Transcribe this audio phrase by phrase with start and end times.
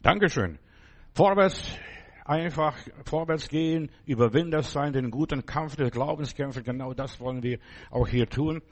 [0.00, 0.60] Dankeschön.
[1.12, 1.76] Vorwärts,
[2.24, 6.62] einfach vorwärts gehen, Überwinder sein, den guten Kampf des Glaubens kämpfen.
[6.62, 7.58] Genau das wollen wir
[7.90, 8.62] auch hier tun.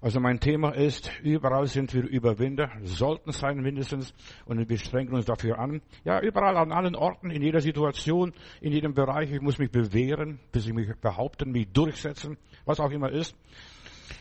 [0.00, 4.14] Also mein Thema ist, überall sind wir Überwinder, sollten sein mindestens,
[4.44, 5.82] und wir strengen uns dafür an.
[6.04, 9.32] Ja, überall, an allen Orten, in jeder Situation, in jedem Bereich.
[9.32, 13.36] Ich muss mich bewähren, bis ich mich behaupten, mich durchsetzen, was auch immer ist.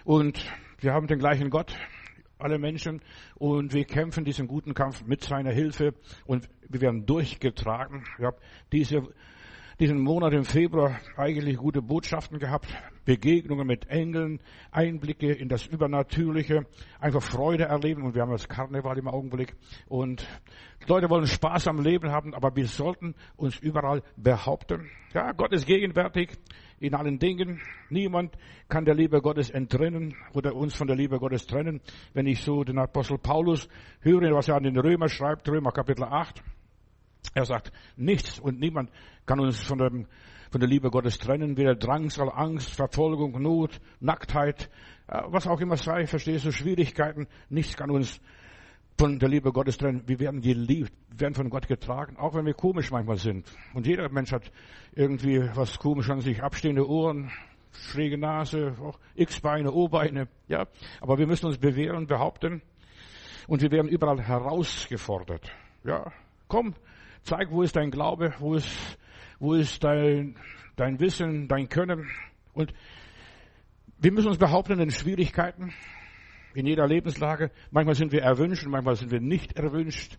[0.03, 0.43] Und
[0.79, 1.75] wir haben den gleichen Gott,
[2.39, 3.01] alle Menschen,
[3.35, 5.93] und wir kämpfen diesen guten Kampf mit seiner Hilfe
[6.25, 8.05] und wir werden durchgetragen.
[8.17, 8.37] Habe
[8.71, 9.03] diese,
[9.79, 12.67] diesen Monat im Februar eigentlich gute Botschaften gehabt,
[13.05, 16.65] Begegnungen mit Engeln, Einblicke in das Übernatürliche,
[16.99, 19.55] einfach Freude erleben und wir haben das Karneval im Augenblick
[19.87, 20.27] und
[20.85, 24.89] Leute wollen Spaß am Leben haben, aber wir sollten uns überall behaupten.
[25.13, 26.31] Ja, Gott ist gegenwärtig
[26.79, 27.61] in allen Dingen.
[27.89, 28.35] Niemand
[28.67, 31.79] kann der Liebe Gottes entrinnen oder uns von der Liebe Gottes trennen.
[32.13, 33.69] Wenn ich so den Apostel Paulus
[34.01, 36.43] höre, was er an den Römer schreibt, Römer Kapitel 8,
[37.33, 38.91] er sagt, nichts und niemand
[39.25, 40.07] kann uns von, dem,
[40.51, 44.69] von der Liebe Gottes trennen, weder Drangsal, Angst, Verfolgung, Not, Nacktheit,
[45.07, 48.19] äh, was auch immer sei, verstehst du, Schwierigkeiten, nichts kann uns
[48.97, 50.03] von der Liebe Gottes trennen.
[50.07, 53.49] Wir werden geliebt, werden von Gott getragen, auch wenn wir komisch manchmal sind.
[53.73, 54.51] Und jeder Mensch hat
[54.93, 57.31] irgendwie was komisch an sich, abstehende Ohren,
[57.71, 58.75] schräge Nase,
[59.15, 60.67] X-Beine, O-Beine, ja.
[60.99, 62.61] Aber wir müssen uns bewähren, behaupten.
[63.47, 65.49] Und wir werden überall herausgefordert.
[65.85, 66.11] Ja,
[66.49, 66.75] komm,
[67.23, 68.97] zeig, wo ist dein Glaube, wo ist,
[69.39, 70.35] wo ist dein,
[70.75, 72.09] dein Wissen, dein Können.
[72.53, 72.73] Und
[73.99, 75.73] wir müssen uns behaupten in Schwierigkeiten
[76.53, 77.51] in jeder Lebenslage.
[77.71, 80.17] Manchmal sind wir erwünscht, manchmal sind wir nicht erwünscht.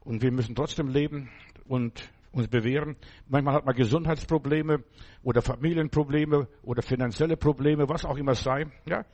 [0.00, 1.28] Und wir müssen trotzdem leben
[1.66, 2.96] und uns bewähren.
[3.28, 4.82] Manchmal hat man Gesundheitsprobleme
[5.22, 8.66] oder Familienprobleme oder finanzielle Probleme, was auch immer sei.
[8.86, 9.04] Ja.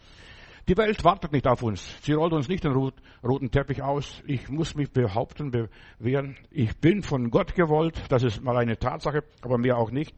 [0.66, 1.98] Die Welt wartet nicht auf uns.
[2.02, 4.22] Sie rollt uns nicht den roten Teppich aus.
[4.26, 6.36] Ich muss mich behaupten, bewähren.
[6.50, 8.00] Ich bin von Gott gewollt.
[8.08, 10.14] Das ist mal eine Tatsache, aber mehr auch nicht.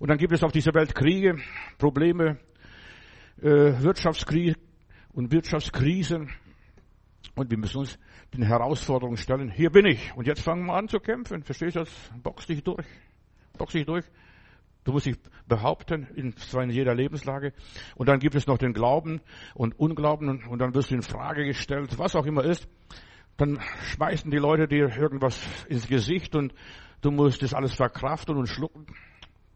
[0.00, 1.36] Und dann gibt es auf dieser Welt Kriege,
[1.78, 2.38] Probleme,
[3.40, 4.56] äh, Wirtschaftskriege,
[5.14, 6.28] und Wirtschaftskrisen.
[7.36, 7.98] Und wir müssen uns
[8.32, 9.50] den Herausforderungen stellen.
[9.50, 10.12] Hier bin ich.
[10.16, 11.42] Und jetzt fangen wir an zu kämpfen.
[11.42, 12.10] Verstehst du das?
[12.22, 12.86] Box dich durch.
[13.56, 14.04] Box dich durch.
[14.84, 15.16] Du musst dich
[15.48, 17.54] behaupten, in, zwar in jeder Lebenslage.
[17.96, 19.20] Und dann gibt es noch den Glauben
[19.54, 22.68] und Unglauben und, dann wirst du in Frage gestellt, was auch immer ist.
[23.38, 26.54] Dann schmeißen die Leute dir irgendwas ins Gesicht und
[27.00, 28.86] du musst das alles verkraften und schlucken.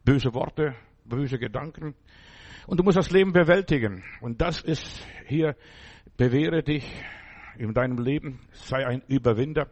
[0.04, 0.74] Böse Worte,
[1.04, 1.94] böse Gedanken.
[2.66, 4.02] Und du musst das Leben bewältigen.
[4.20, 5.56] Und das ist hier,
[6.16, 6.90] bewähre dich
[7.58, 9.68] in deinem Leben, sei ein Überwinder.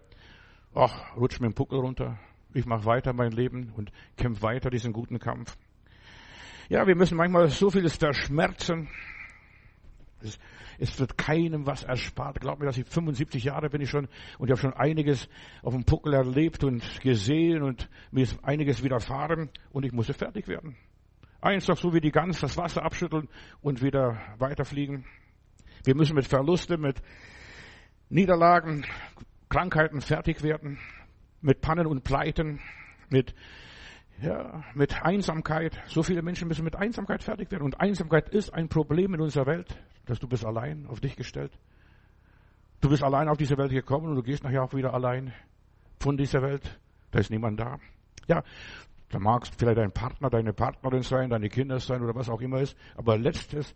[0.75, 2.19] Ach, rutsch mir den Puckel runter.
[2.57, 5.59] Ich mache weiter mein Leben und kämpfe weiter diesen guten Kampf.
[6.71, 8.89] Ja, wir müssen manchmal so vieles verschmerzen.
[10.23, 10.39] Es,
[10.79, 12.41] es, wird keinem was erspart.
[12.41, 14.09] Glaub mir, dass ich 75 Jahre bin ich schon
[14.39, 15.29] und ich habe schon einiges
[15.63, 20.49] auf dem Puckel erlebt und gesehen und mir ist einiges widerfahren und ich musste fertig
[20.49, 20.77] werden.
[21.43, 23.29] Einfach so wie die Gans das Wasser abschütteln
[23.61, 25.05] und wieder weiterfliegen.
[25.85, 27.03] Wir müssen mit Verluste, mit
[28.09, 28.87] Niederlagen,
[29.51, 30.79] Krankheiten fertig werden,
[31.47, 32.61] mit Pannen und Pleiten,
[33.09, 33.33] mit,
[34.21, 35.81] ja, mit Einsamkeit.
[35.87, 37.63] So viele Menschen müssen mit Einsamkeit fertig werden.
[37.63, 41.57] Und Einsamkeit ist ein Problem in unserer Welt, dass du bist allein auf dich gestellt.
[42.81, 45.33] Du bist allein auf diese Welt gekommen und du gehst nachher auch wieder allein
[46.01, 46.81] von dieser Welt.
[47.13, 47.79] Da ist niemand da.
[48.27, 48.43] Ja,
[49.11, 52.61] da magst vielleicht dein Partner, deine Partnerin sein, deine Kinder sein oder was auch immer
[52.61, 52.77] ist.
[52.97, 53.73] Aber letztes,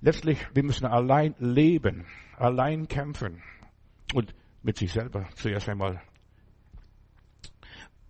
[0.00, 2.06] letztlich, wir müssen allein leben,
[2.36, 3.42] allein kämpfen
[4.14, 6.00] und mit sich selber zuerst einmal.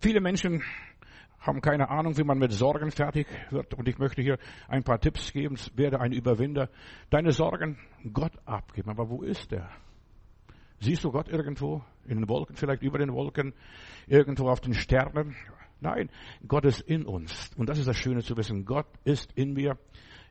[0.00, 0.62] Viele Menschen
[1.40, 3.74] haben keine Ahnung, wie man mit Sorgen fertig wird.
[3.74, 4.38] Und ich möchte hier
[4.68, 5.56] ein paar Tipps geben.
[5.74, 6.68] Werde ein Überwinder.
[7.10, 7.78] Deine Sorgen
[8.12, 8.90] Gott abgeben.
[8.90, 9.70] Aber wo ist er?
[10.80, 11.82] Siehst du Gott irgendwo?
[12.06, 13.52] In den Wolken, vielleicht über den Wolken,
[14.06, 15.36] irgendwo auf den Sternen,
[15.80, 16.10] Nein,
[16.46, 17.50] Gott ist in uns.
[17.56, 18.64] Und das ist das Schöne zu wissen.
[18.64, 19.78] Gott ist in mir.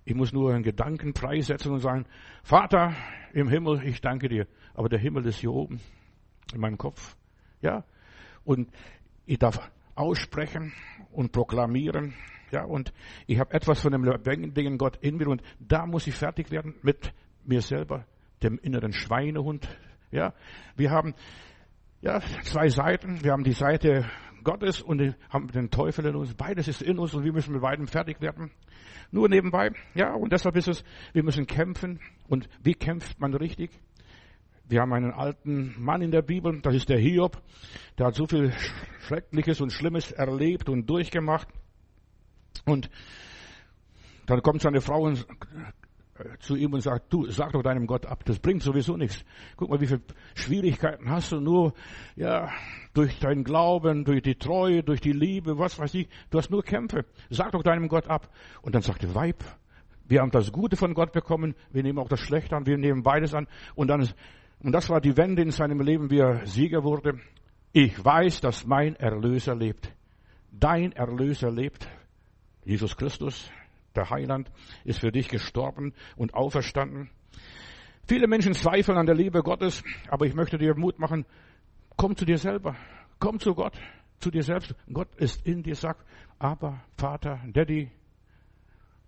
[0.03, 2.06] Ich muss nur einen Gedanken freisetzen und sagen,
[2.44, 2.94] Vater
[3.33, 4.47] im Himmel, ich danke dir.
[4.73, 5.79] Aber der Himmel ist hier oben,
[6.53, 7.16] in meinem Kopf.
[7.61, 7.83] Ja.
[8.44, 8.69] Und
[9.27, 9.59] ich darf
[9.94, 10.74] aussprechen
[11.12, 12.15] und proklamieren.
[12.51, 12.63] Ja.
[12.63, 12.94] Und
[13.27, 15.27] ich habe etwas von dem lebendigen Gott in mir.
[15.27, 17.13] Und da muss ich fertig werden mit
[17.44, 18.06] mir selber,
[18.41, 19.68] dem inneren Schweinehund.
[20.12, 20.33] Ja.
[20.75, 21.13] Wir haben,
[22.01, 23.24] ja, zwei Seiten.
[23.24, 24.09] Wir haben die Seite
[24.44, 26.33] Gottes und haben den Teufel in uns.
[26.33, 28.51] Beides ist in uns und wir müssen mit beidem fertig werden.
[29.12, 29.71] Nur nebenbei.
[29.94, 30.83] Ja, und deshalb ist es,
[31.13, 32.00] wir müssen kämpfen.
[32.27, 33.71] Und wie kämpft man richtig?
[34.69, 37.41] Wir haben einen alten Mann in der Bibel, das ist der Hiob.
[37.97, 38.51] Der hat so viel
[38.99, 41.47] Schreckliches und Schlimmes erlebt und durchgemacht.
[42.65, 42.89] Und
[44.25, 45.25] dann kommt seine Frau und
[46.39, 49.23] zu ihm und sagt, du, sag doch deinem Gott ab, das bringt sowieso nichts.
[49.55, 50.01] Guck mal, wie viele
[50.35, 51.73] Schwierigkeiten hast du nur,
[52.15, 52.49] ja,
[52.93, 56.63] durch deinen Glauben, durch die Treue, durch die Liebe, was weiß ich, du hast nur
[56.63, 57.05] Kämpfe.
[57.29, 58.29] Sag doch deinem Gott ab.
[58.61, 59.43] Und dann sagte Weib,
[60.05, 63.03] wir haben das Gute von Gott bekommen, wir nehmen auch das Schlechte an, wir nehmen
[63.03, 63.47] beides an.
[63.75, 64.09] Und dann,
[64.59, 67.19] und das war die Wende in seinem Leben, wie er Sieger wurde.
[67.74, 69.94] Ich weiß, dass mein Erlöser lebt.
[70.51, 71.88] Dein Erlöser lebt.
[72.65, 73.51] Jesus Christus,
[73.95, 74.51] der Heiland,
[74.83, 77.09] ist für dich gestorben und auferstanden.
[78.07, 81.25] Viele Menschen zweifeln an der Liebe Gottes, aber ich möchte dir Mut machen,
[81.98, 82.75] komm zu dir selber,
[83.19, 83.77] komm zu Gott,
[84.19, 84.74] zu dir selbst.
[84.92, 85.98] Gott ist in dir, sag,
[86.39, 87.92] aber Vater, Daddy,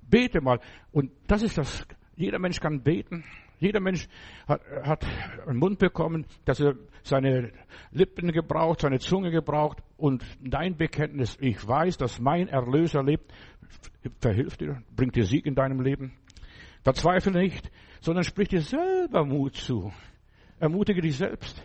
[0.02, 0.60] bete mal.
[0.92, 3.24] Und das ist das, jeder Mensch kann beten.
[3.60, 4.08] Jeder Mensch
[4.48, 5.06] hat, hat
[5.46, 7.52] einen Mund bekommen, dass er seine
[7.92, 13.32] Lippen gebraucht, seine Zunge gebraucht und dein Bekenntnis, ich weiß, dass mein Erlöser lebt,
[14.20, 16.14] verhilft dir, bringt dir Sieg in deinem Leben.
[16.84, 17.70] Verzweifle nicht,
[18.02, 19.92] sondern sprich dir selber Mut zu.
[20.60, 21.62] Ermutige dich selbst.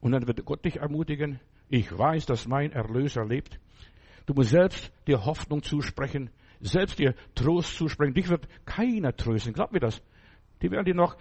[0.00, 1.40] Und dann wird Gott dich ermutigen.
[1.68, 3.58] Ich weiß, dass mein Erlöser lebt.
[4.26, 6.30] Du musst selbst dir Hoffnung zusprechen,
[6.60, 8.14] selbst dir Trost zusprechen.
[8.14, 9.52] Dich wird keiner trösten.
[9.52, 10.00] Glaub mir das.
[10.62, 11.16] Die werden dir noch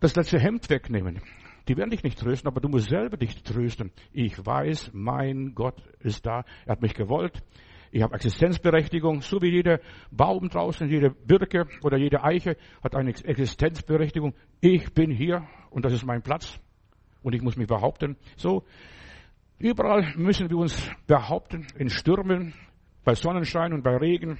[0.00, 1.20] das letzte Hemd wegnehmen.
[1.68, 3.92] Die werden dich nicht trösten, aber du musst selber dich trösten.
[4.12, 6.44] Ich weiß, mein Gott ist da.
[6.64, 7.42] Er hat mich gewollt.
[7.90, 9.80] Ich habe Existenzberechtigung, so wie jeder
[10.10, 14.34] Baum draußen, jede Birke oder jede Eiche hat eine Existenzberechtigung.
[14.60, 16.58] Ich bin hier und das ist mein Platz
[17.22, 18.16] und ich muss mich behaupten.
[18.36, 18.64] So,
[19.58, 22.54] überall müssen wir uns behaupten, in Stürmen,
[23.04, 24.38] bei Sonnenschein und bei Regen.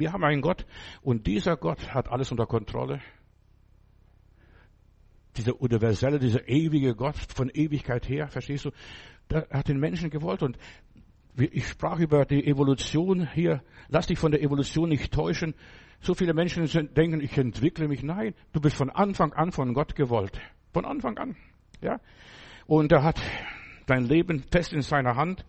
[0.00, 0.64] Wir haben einen Gott
[1.02, 3.00] und dieser Gott hat alles unter Kontrolle.
[5.36, 8.70] Dieser universelle, dieser ewige Gott von Ewigkeit her, verstehst du?
[9.28, 10.58] Der hat den Menschen gewollt und
[11.36, 13.62] ich sprach über die Evolution hier.
[13.88, 15.54] Lass dich von der Evolution nicht täuschen.
[16.00, 18.02] So viele Menschen denken, ich entwickle mich.
[18.02, 20.40] Nein, du bist von Anfang an von Gott gewollt.
[20.72, 21.36] Von Anfang an.
[21.82, 22.00] Ja.
[22.66, 23.20] Und er hat
[23.86, 25.44] dein Leben fest in seiner Hand.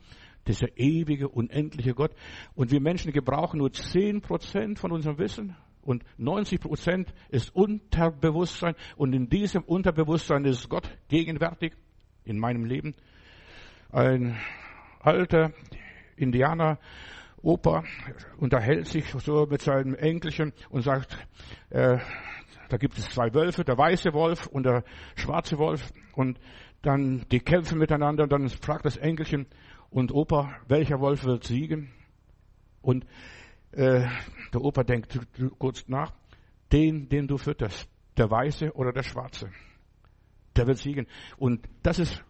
[0.47, 2.11] Dieser ewige, unendliche Gott.
[2.55, 5.55] Und wir Menschen gebrauchen nur zehn Prozent von unserem Wissen.
[5.81, 8.75] Und 90 Prozent ist Unterbewusstsein.
[8.95, 11.73] Und in diesem Unterbewusstsein ist Gott gegenwärtig
[12.23, 12.95] in meinem Leben.
[13.91, 14.37] Ein
[14.99, 15.51] alter
[16.15, 16.79] Indianer
[17.41, 17.83] Opa
[18.37, 21.17] unterhält sich so mit seinem Enkelchen und sagt,
[21.71, 21.97] äh,
[22.69, 24.83] da gibt es zwei Wölfe, der weiße Wolf und der
[25.15, 26.39] schwarze Wolf und
[26.83, 29.47] dann die kämpfen miteinander und dann fragt das Enkelchen
[29.91, 31.91] und Opa, welcher Wolf wird siegen?
[32.81, 33.05] Und
[33.73, 34.07] äh,
[34.53, 35.19] der Opa denkt
[35.59, 36.13] kurz nach,
[36.71, 39.51] den, den du fütterst, der weiße oder der schwarze,
[40.55, 41.07] der wird siegen.
[41.37, 42.23] Und das ist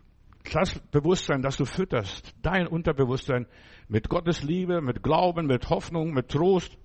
[0.52, 3.46] das Bewusstsein, das du fütterst, dein Unterbewusstsein
[3.88, 6.78] mit Gottes Liebe, mit Glauben, mit Hoffnung, mit Trost,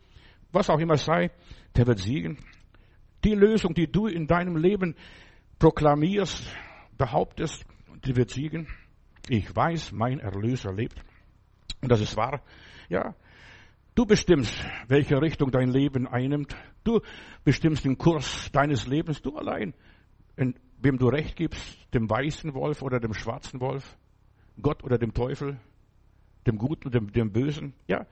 [0.53, 1.31] was auch immer sei,
[1.75, 2.39] der wird siegen.
[3.25, 4.95] Die Lösung, die du in deinem Leben
[5.59, 6.55] proklamierst,
[6.99, 7.65] behauptest,
[8.05, 8.69] die wird siegen.
[9.29, 11.03] Ich weiß, mein Erlöser lebt.
[11.83, 12.43] Und das ist wahr.
[12.89, 13.15] Ja.
[13.95, 14.55] Du bestimmst,
[14.89, 16.57] welche Richtung dein Leben einnimmt.
[16.85, 17.01] Du
[17.45, 19.75] bestimmst den Kurs deines Lebens, du allein
[20.79, 23.97] wem du recht gibst, dem weißen Wolf oder dem schwarzen Wolf,
[24.61, 25.59] Gott oder dem Teufel,
[26.47, 28.07] dem Guten oder dem, dem Bösen, ja.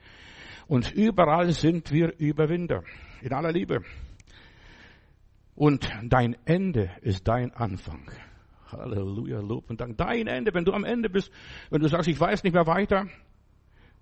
[0.67, 2.83] Und überall sind wir Überwinder,
[3.21, 3.83] in aller Liebe.
[5.55, 8.11] Und dein Ende ist dein Anfang.
[8.77, 9.97] Halleluja, Lob und Dank.
[9.97, 11.31] Dein Ende, wenn du am Ende bist,
[11.71, 13.07] wenn du sagst, ich weiß nicht mehr weiter,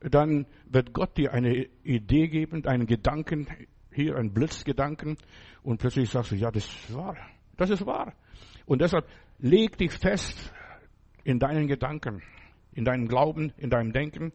[0.00, 3.46] dann wird Gott dir eine Idee geben, einen Gedanken,
[3.92, 5.16] hier einen Blitzgedanken,
[5.62, 7.16] und plötzlich sagst du, ja, das ist wahr.
[7.56, 8.14] Das ist wahr.
[8.66, 9.06] Und deshalb
[9.38, 10.52] leg dich fest
[11.24, 12.22] in deinen Gedanken,
[12.72, 14.32] in deinem Glauben, in deinem Denken.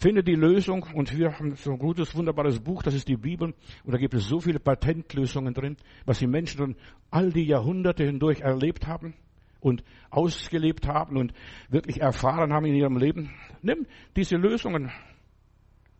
[0.00, 3.52] Finde die Lösung und wir haben so ein gutes, wunderbares Buch, das ist die Bibel
[3.84, 6.76] und da gibt es so viele Patentlösungen drin, was die Menschen
[7.10, 9.14] all die Jahrhunderte hindurch erlebt haben
[9.60, 11.32] und ausgelebt haben und
[11.68, 13.30] wirklich erfahren haben in ihrem Leben.
[13.62, 13.86] Nimm
[14.16, 14.90] diese Lösungen,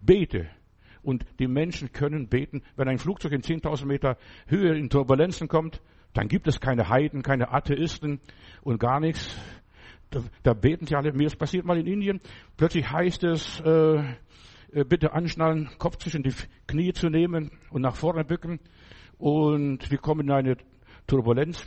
[0.01, 0.49] bete
[1.03, 2.63] und die Menschen können beten.
[2.77, 5.81] Wenn ein Flugzeug in 10.000 Meter Höhe in Turbulenzen kommt,
[6.15, 8.21] dann gibt es keine Heiden, keine Atheisten
[8.63, 9.37] und gar nichts.
[10.11, 11.13] Da, da beten sie alle.
[11.13, 12.21] Mir ist passiert mal in Indien.
[12.57, 13.99] Plötzlich heißt es, äh,
[14.73, 16.33] äh, bitte anschnallen, Kopf zwischen die
[16.67, 18.61] Knie zu nehmen und nach vorne bücken.
[19.19, 20.57] Und wir kommen in eine
[21.07, 21.67] Turbulenz.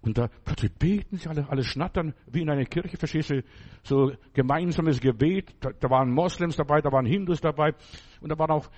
[0.00, 3.42] Und da plötzlich beten sie alle, alle schnattern, wie in einer Kirche, verstehst du?
[3.82, 5.54] So gemeinsames Gebet.
[5.60, 7.74] Da, da waren Moslems dabei, da waren Hindus dabei.
[8.20, 8.70] Und da waren auch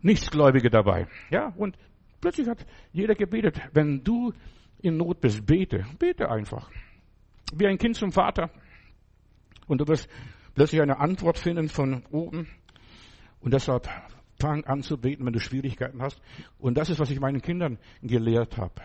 [0.00, 1.08] Nichtsgläubige dabei.
[1.30, 1.76] Ja, und
[2.24, 3.60] Plötzlich hat jeder gebetet.
[3.74, 4.32] Wenn du
[4.80, 5.84] in Not bist, bete.
[5.98, 6.70] Bete einfach.
[7.54, 8.48] Wie ein Kind zum Vater.
[9.66, 10.08] Und du wirst
[10.54, 12.48] plötzlich eine Antwort finden von oben.
[13.40, 13.90] Und deshalb
[14.40, 16.18] Fang an zu beten, wenn du Schwierigkeiten hast.
[16.58, 18.80] Und das ist, was ich meinen Kindern gelehrt habe.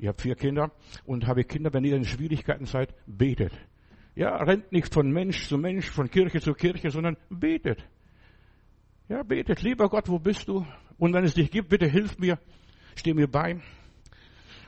[0.00, 0.72] Ich habe vier Kinder
[1.04, 3.52] und habe Kinder, wenn ihr in Schwierigkeiten seid, betet.
[4.14, 7.86] Ja, rennt nicht von Mensch zu Mensch, von Kirche zu Kirche, sondern betet.
[9.08, 9.60] Ja, betet.
[9.60, 10.66] Lieber Gott, wo bist du?
[10.96, 12.38] Und wenn es dich gibt, bitte hilf mir,
[12.96, 13.60] steh mir bei.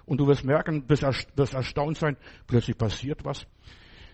[0.05, 3.47] Und du wirst merken, wirst erstaunt sein, plötzlich passiert was.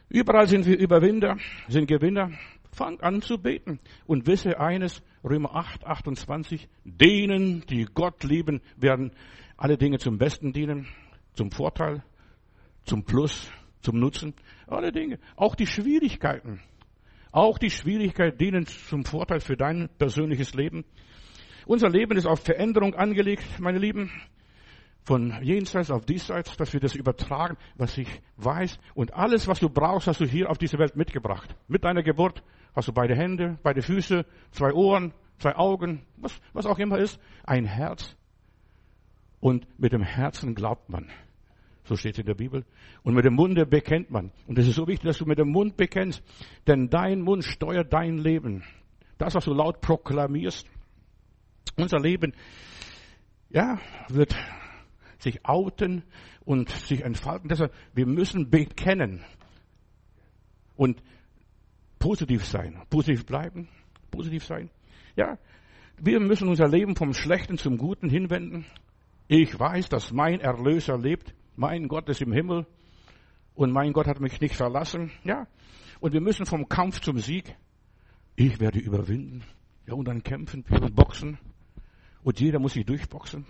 [0.09, 2.31] Überall sind wir Überwinder, sind Gewinner.
[2.71, 9.11] Fang an zu beten und wisse eines, Römer 8, 28, denen, die Gott lieben, werden
[9.57, 10.87] alle Dinge zum Besten dienen,
[11.39, 12.03] zum Vorteil,
[12.85, 13.49] zum Plus,
[13.81, 14.35] zum Nutzen,
[14.67, 16.61] alle Dinge, auch die Schwierigkeiten,
[17.31, 20.85] auch die Schwierigkeiten dienen zum Vorteil für dein persönliches Leben.
[21.65, 24.11] Unser Leben ist auf Veränderung angelegt, meine Lieben
[25.05, 28.79] von jenseits auf diesseits, dass wir das übertragen, was ich weiß.
[28.95, 31.55] Und alles, was du brauchst, hast du hier auf diese Welt mitgebracht.
[31.69, 32.43] Mit deiner Geburt
[32.75, 37.21] hast du beide Hände, beide Füße, zwei Ohren, zwei Augen, was, was auch immer ist,
[37.45, 38.17] ein Herz.
[39.41, 41.09] Und mit dem Herzen glaubt man.
[41.89, 42.67] So steht es in der Bibel.
[43.03, 44.31] Und mit dem Munde bekennt man.
[44.47, 46.23] Und es ist so wichtig, dass du mit dem Mund bekennst.
[46.67, 48.63] Denn dein Mund steuert dein Leben.
[49.17, 50.69] Das, was du laut proklamierst.
[51.77, 52.35] Unser Leben,
[53.49, 53.79] ja,
[54.09, 54.37] wird
[55.19, 56.03] sich outen
[56.45, 57.49] und sich entfalten.
[57.49, 59.25] Deshalb, wir müssen bekennen
[60.77, 61.03] und
[61.99, 63.69] positiv sein, positiv bleiben,
[64.11, 64.71] positiv sein.
[65.17, 65.39] Ja,
[65.97, 68.67] wir müssen unser Leben vom Schlechten zum Guten hinwenden.
[69.27, 71.35] Ich weiß, dass mein Erlöser lebt.
[71.59, 72.67] Mein Gott ist im Himmel
[73.55, 75.11] und mein Gott hat mich nicht verlassen.
[75.25, 75.49] Ja,
[75.99, 77.57] und wir müssen vom Kampf zum Sieg.
[78.37, 79.43] Ich werde überwinden.
[79.85, 81.37] Ja, und dann kämpfen und boxen.
[82.23, 83.45] Und jeder muss sich durchboxen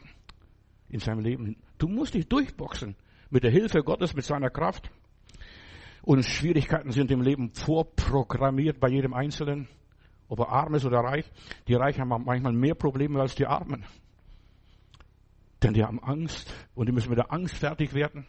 [0.88, 1.56] in seinem Leben.
[1.76, 2.96] Du musst dich durchboxen
[3.28, 4.90] mit der Hilfe Gottes, mit seiner Kraft.
[6.00, 9.68] Und Schwierigkeiten sind im Leben vorprogrammiert bei jedem Einzelnen,
[10.28, 11.30] ob er arm ist oder reich.
[11.66, 13.84] Die Reichen haben manchmal mehr Probleme als die Armen.
[15.62, 18.26] Denn die haben Angst und die müssen mit der Angst fertig werden.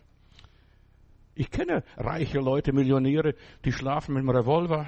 [1.35, 4.87] Ich kenne reiche Leute, Millionäre, die schlafen mit einem Revolver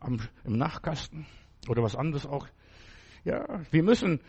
[0.00, 1.26] am, im Nachtkasten
[1.68, 2.46] oder was anderes auch.
[3.24, 4.20] Ja, wir müssen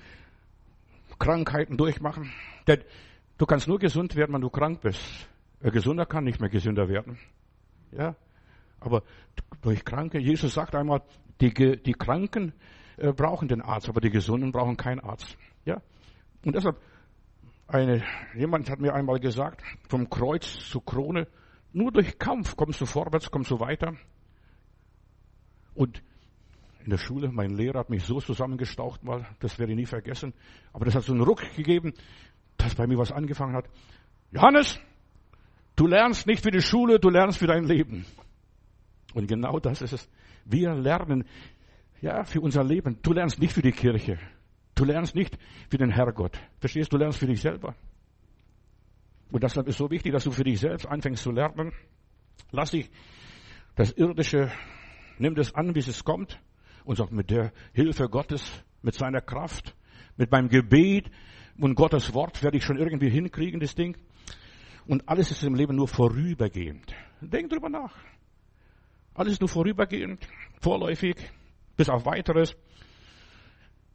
[1.18, 2.32] Krankheiten durchmachen.
[3.38, 5.02] Du kannst nur gesund werden, wenn du krank bist.
[5.64, 7.18] Ein Gesunder kann nicht mehr gesünder werden.
[7.92, 8.16] Ja,
[8.80, 9.04] aber
[9.62, 11.02] durch Kranke, Jesus sagt einmal,
[11.40, 12.54] die, die Kranken
[12.98, 15.38] äh, brauchen den Arzt, aber die Gesunden brauchen keinen Arzt.
[15.66, 15.82] Ja,
[16.46, 16.78] und deshalb,
[17.68, 18.04] eine,
[18.36, 21.28] jemand hat mir einmal gesagt, vom Kreuz zur Krone,
[21.74, 23.96] nur durch Kampf kommst du vorwärts, kommst du weiter.
[25.74, 26.02] Und
[26.84, 27.32] in der Schule.
[27.32, 30.34] Mein Lehrer hat mich so zusammengestaucht mal, das werde ich nie vergessen.
[30.74, 31.94] Aber das hat so einen Ruck gegeben,
[32.58, 33.70] dass bei mir was angefangen hat.
[34.32, 34.80] Johannes,
[35.76, 38.06] du lernst nicht für die Schule, du lernst für dein Leben.
[39.14, 40.10] Und genau das ist es.
[40.46, 41.26] Wir lernen,
[42.02, 42.98] ja, für unser Leben.
[43.02, 44.18] Du lernst nicht für die Kirche.
[44.82, 45.38] Du lernst nicht
[45.70, 46.40] für den Herrgott.
[46.60, 46.98] Verstehst du?
[46.98, 47.76] Lernst für dich selber.
[49.32, 51.72] Und deshalb ist so wichtig, dass du für dich selbst anfängst zu lernen.
[52.50, 52.90] Lass dich
[53.76, 54.52] das Irdische,
[55.20, 56.42] nimm das an, wie es kommt
[56.84, 59.76] und sagt, mit der Hilfe Gottes, mit seiner Kraft,
[60.18, 61.12] mit meinem Gebet
[61.60, 63.96] und Gottes Wort werde ich schon irgendwie hinkriegen, das Ding.
[64.88, 66.92] Und alles ist im Leben nur vorübergehend.
[67.22, 67.96] Denk drüber nach.
[69.14, 70.28] Alles ist nur vorübergehend,
[70.60, 71.18] vorläufig,
[71.78, 72.58] bis auf weiteres,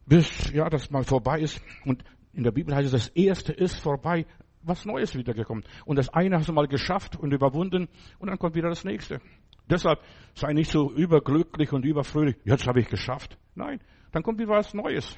[0.07, 1.61] bis, ja, das mal vorbei ist.
[1.85, 4.25] Und in der Bibel heißt es, das Erste ist vorbei,
[4.63, 5.63] was Neues wiedergekommen.
[5.85, 7.87] Und das eine hast du mal geschafft und überwunden
[8.19, 9.21] und dann kommt wieder das nächste.
[9.69, 9.99] Deshalb
[10.33, 13.37] sei nicht so überglücklich und überfröhlich, jetzt habe ich geschafft.
[13.55, 15.17] Nein, dann kommt wieder was Neues.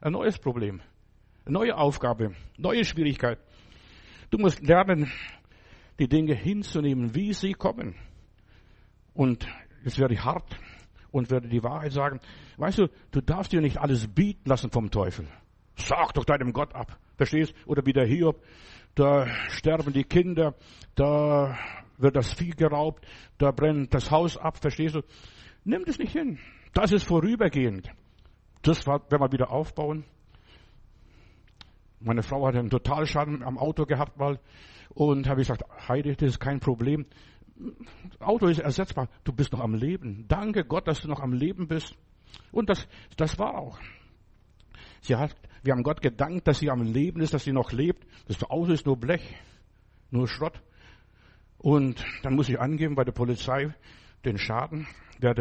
[0.00, 0.80] Ein neues Problem.
[1.44, 2.32] Eine neue Aufgabe.
[2.56, 3.38] Neue Schwierigkeit.
[4.30, 5.10] Du musst lernen,
[5.98, 7.94] die Dinge hinzunehmen, wie sie kommen.
[9.14, 9.46] Und
[9.84, 10.58] werde ich hart
[11.12, 12.20] und werde die Wahrheit sagen.
[12.56, 15.28] Weißt du, du darfst dir nicht alles bieten lassen vom Teufel.
[15.76, 16.98] Sag doch deinem Gott ab.
[17.16, 17.54] Verstehst?
[17.66, 18.42] Oder wie der Hiob.
[18.94, 20.54] Da sterben die Kinder,
[20.96, 21.56] da
[21.96, 23.06] wird das Vieh geraubt,
[23.38, 25.02] da brennt das Haus ab, verstehst du?
[25.64, 26.38] Nimm das nicht hin.
[26.74, 27.88] Das ist vorübergehend.
[28.62, 30.04] Das werden wir wieder aufbauen.
[32.00, 34.40] Meine Frau hatte einen Totalschaden am Auto gehabt mal
[34.90, 37.06] und habe gesagt, Heidi, das ist kein Problem.
[38.20, 39.08] Auto ist ersetzbar.
[39.24, 40.26] Du bist noch am Leben.
[40.28, 41.96] Danke Gott, dass du noch am Leben bist.
[42.50, 43.78] Und das, das war auch.
[45.00, 48.06] Sie hat, wir haben Gott gedankt, dass sie am Leben ist, dass sie noch lebt.
[48.28, 49.34] Das Auto ist nur Blech,
[50.10, 50.60] nur Schrott.
[51.58, 53.74] Und dann muss ich angeben bei der Polizei
[54.24, 54.86] den Schaden,
[55.20, 55.34] der,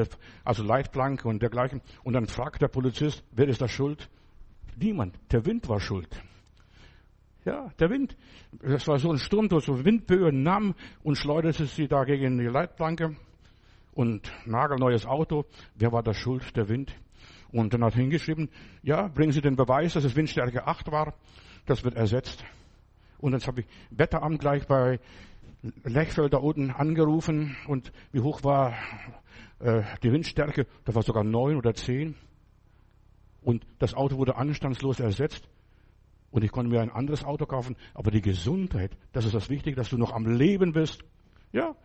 [0.43, 1.81] also Leitplanke und dergleichen.
[2.03, 4.09] Und dann fragt der Polizist, wer ist da schuld?
[4.77, 5.17] Niemand.
[5.31, 6.09] Der Wind war schuld.
[7.43, 8.15] Ja, der Wind.
[8.61, 13.15] Das war so ein Sturm, so Windböe nahm und schleuderte sie da gegen die Leitplanke.
[13.93, 15.45] und nagelneues Auto.
[15.75, 16.55] Wer war da schuld?
[16.55, 16.95] Der Wind.
[17.51, 18.49] Und dann hat hingeschrieben,
[18.83, 21.15] ja, bringen Sie den Beweis, dass es Windstärke 8 war.
[21.65, 22.45] Das wird ersetzt.
[23.17, 24.99] Und jetzt habe ich Wetteramt gleich bei
[25.83, 28.73] Lechfeld da unten angerufen und wie hoch war
[29.59, 30.65] äh, die Windstärke?
[30.85, 32.15] Da war sogar neun oder zehn.
[33.43, 35.47] Und das Auto wurde anstandslos ersetzt.
[36.31, 37.75] Und ich konnte mir ein anderes Auto kaufen.
[37.93, 41.03] Aber die Gesundheit, das ist das Wichtige, dass du noch am Leben bist.
[41.51, 41.75] Ja.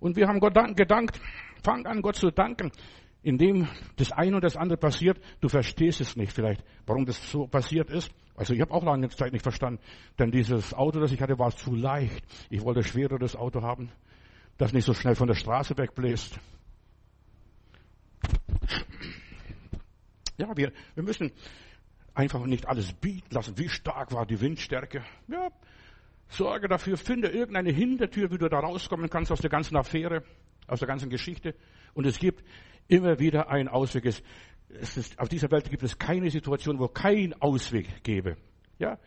[0.00, 1.20] Und wir haben Gott gedankt.
[1.62, 2.72] Fang an, Gott zu danken.
[3.22, 7.46] Indem das eine und das andere passiert, du verstehst es nicht vielleicht, warum das so
[7.46, 8.12] passiert ist.
[8.36, 9.80] Also ich habe auch lange Zeit nicht verstanden,
[10.18, 12.22] denn dieses Auto, das ich hatte, war zu leicht.
[12.50, 13.90] Ich wollte schwereres Auto haben,
[14.58, 16.38] das nicht so schnell von der Straße wegbläst.
[20.36, 21.30] Ja, wir, wir müssen
[22.14, 23.58] einfach nicht alles bieten lassen.
[23.58, 25.04] Wie stark war die Windstärke?
[25.28, 25.50] Ja,
[26.28, 30.22] sorge dafür, finde irgendeine Hintertür, wie du da rauskommen kannst aus der ganzen Affäre,
[30.66, 31.54] aus der ganzen Geschichte.
[31.92, 32.44] Und es gibt
[32.88, 34.06] immer wieder einen Ausweg.
[34.06, 38.36] Es, ist, auf dieser Welt gibt es keine Situation, wo kein Ausweg gäbe.
[38.78, 38.98] Ja,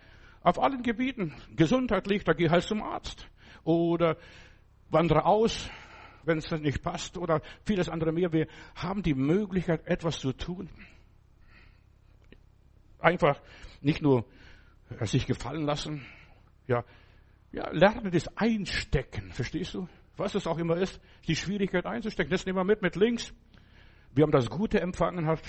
[0.42, 1.34] auf allen Gebieten.
[1.56, 3.28] Gesundheit liegt, da geh halt zum Arzt.
[3.64, 4.18] Oder
[4.90, 5.70] wandere aus,
[6.24, 7.18] wenn es nicht passt.
[7.18, 8.32] Oder vieles andere mehr.
[8.32, 10.70] Wir haben die Möglichkeit, etwas zu tun.
[13.00, 13.42] Einfach
[13.82, 14.26] nicht nur
[15.02, 16.06] sich gefallen lassen.
[16.68, 16.84] Ja,
[17.52, 19.32] ja, lerne das Einstecken.
[19.32, 19.88] Verstehst du?
[20.18, 22.32] Was es auch immer ist, die Schwierigkeit einzustecken.
[22.32, 23.34] Das nehmen wir mit, mit links.
[24.14, 25.42] Wir haben das Gute empfangen, hat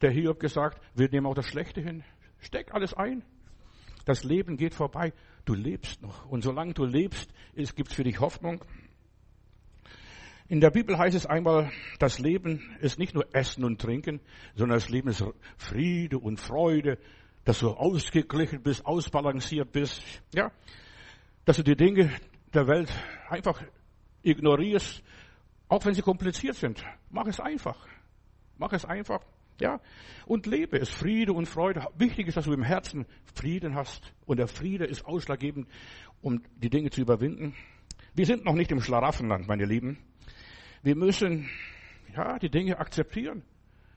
[0.00, 0.80] der Hiob gesagt.
[0.94, 2.02] Wir nehmen auch das Schlechte hin.
[2.38, 3.22] Steck alles ein.
[4.04, 5.12] Das Leben geht vorbei.
[5.44, 6.26] Du lebst noch.
[6.26, 8.64] Und solange du lebst, gibt es für dich Hoffnung.
[10.48, 14.20] In der Bibel heißt es einmal, das Leben ist nicht nur Essen und Trinken,
[14.54, 15.24] sondern das Leben ist
[15.56, 16.98] Friede und Freude,
[17.44, 20.52] dass du ausgeglichen bist, ausbalanciert bist, ja,
[21.44, 22.12] dass du die Dinge
[22.54, 22.92] der Welt
[23.28, 23.60] einfach
[24.22, 25.02] ignorierst,
[25.68, 26.84] auch wenn sie kompliziert sind.
[27.10, 27.84] Mach es einfach.
[28.56, 29.20] Mach es einfach.
[29.60, 29.80] Ja,
[30.26, 30.90] und lebe es.
[30.90, 31.84] Friede und Freude.
[31.96, 34.12] Wichtig ist, dass du im Herzen Frieden hast.
[34.26, 35.66] Und der Friede ist ausschlaggebend,
[36.20, 37.54] um die Dinge zu überwinden.
[38.14, 39.98] Wir sind noch nicht im Schlaraffenland, meine Lieben.
[40.86, 41.48] Wir müssen,
[42.14, 43.42] ja, die Dinge akzeptieren.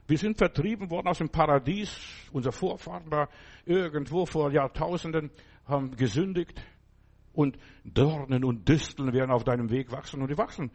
[0.08, 1.96] Wir sind vertrieben worden aus dem Paradies.
[2.32, 3.30] Unser Vorfahren war
[3.64, 5.30] irgendwo vor Jahrtausenden,
[5.68, 6.60] haben gesündigt.
[7.32, 10.20] Und Dornen und Disteln werden auf deinem Weg wachsen.
[10.20, 10.72] Und die wachsen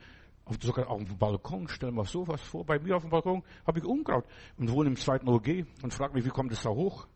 [0.60, 2.64] sogar auf dem Balkon, stellen wir sowas vor.
[2.64, 4.24] Bei mir auf dem Balkon habe ich Unkraut
[4.56, 7.08] und wohne im zweiten OG und frage mich, wie kommt es da hoch?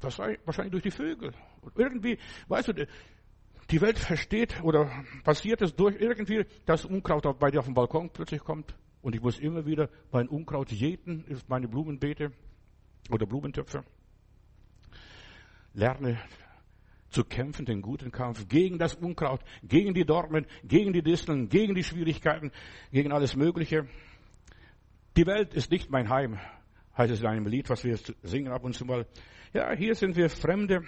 [0.00, 1.32] Wahrscheinlich durch die Vögel.
[1.60, 2.88] Und irgendwie, weißt du,
[3.70, 4.90] die Welt versteht oder
[5.24, 8.74] passiert es durch irgendwie, dass Unkraut bei dir auf dem Balkon plötzlich kommt.
[9.02, 12.32] Und ich muss immer wieder mein Unkraut jäten, ist meine Blumenbeete
[13.10, 13.84] oder Blumentöpfe.
[15.74, 16.18] Lerne
[17.10, 21.74] zu kämpfen, den guten Kampf gegen das Unkraut, gegen die Dornen, gegen die Disteln, gegen
[21.74, 22.52] die Schwierigkeiten,
[22.90, 23.86] gegen alles Mögliche.
[25.16, 26.38] Die Welt ist nicht mein Heim,
[26.96, 29.06] heißt es in einem Lied, was wir singen ab und zu mal.
[29.52, 30.84] Ja, hier sind wir Fremde.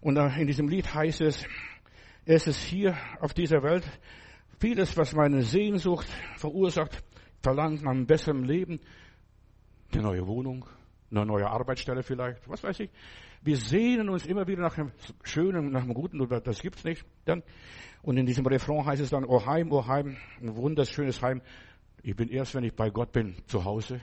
[0.00, 1.46] Und in diesem Lied heißt es,
[2.26, 3.84] es ist hier auf dieser Welt
[4.58, 6.06] vieles, was meine Sehnsucht
[6.36, 7.02] verursacht,
[7.42, 8.80] verlangt nach einem besseren Leben,
[9.92, 10.64] eine neue Wohnung,
[11.10, 12.90] eine neue Arbeitsstelle vielleicht, was weiß ich.
[13.42, 17.04] Wir sehnen uns immer wieder nach einem Schönen, nach einem Guten, oder das gibt's nicht.
[17.26, 17.42] Dann,
[18.02, 21.42] und in diesem Refrain heißt es dann, oh Heim, oh Heim, ein wunderschönes Heim.
[22.02, 24.00] Ich bin erst, wenn ich bei Gott bin, zu Hause,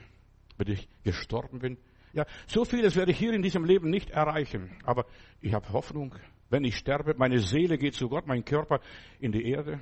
[0.58, 1.76] wenn ich gestorben bin.
[2.12, 4.70] Ja, so vieles werde ich hier in diesem Leben nicht erreichen.
[4.84, 5.06] Aber
[5.40, 6.14] ich habe Hoffnung.
[6.52, 8.82] Wenn ich sterbe, meine Seele geht zu Gott, mein Körper
[9.18, 9.80] in die Erde.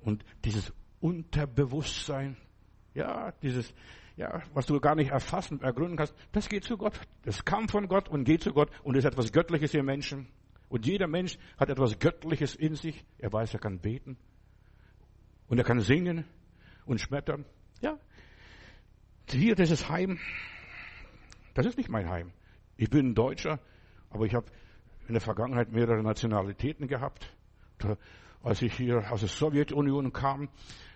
[0.00, 2.38] Und dieses Unterbewusstsein,
[2.94, 3.74] ja, dieses,
[4.16, 6.98] ja, was du gar nicht erfassen, ergründen kannst, das geht zu Gott.
[7.24, 10.28] Das kam von Gott und geht zu Gott und ist etwas Göttliches im Menschen.
[10.70, 13.04] Und jeder Mensch hat etwas Göttliches in sich.
[13.18, 14.16] Er weiß, er kann beten.
[15.46, 16.24] Und er kann singen
[16.86, 17.44] und schmettern.
[17.82, 17.98] Ja.
[19.28, 20.18] Hier, dieses Heim,
[21.52, 22.32] das ist nicht mein Heim.
[22.78, 23.60] Ich bin Deutscher,
[24.08, 24.46] aber ich habe
[25.10, 27.34] in der Vergangenheit mehrere Nationalitäten gehabt.
[28.44, 30.44] Als ich hier aus der Sowjetunion kam,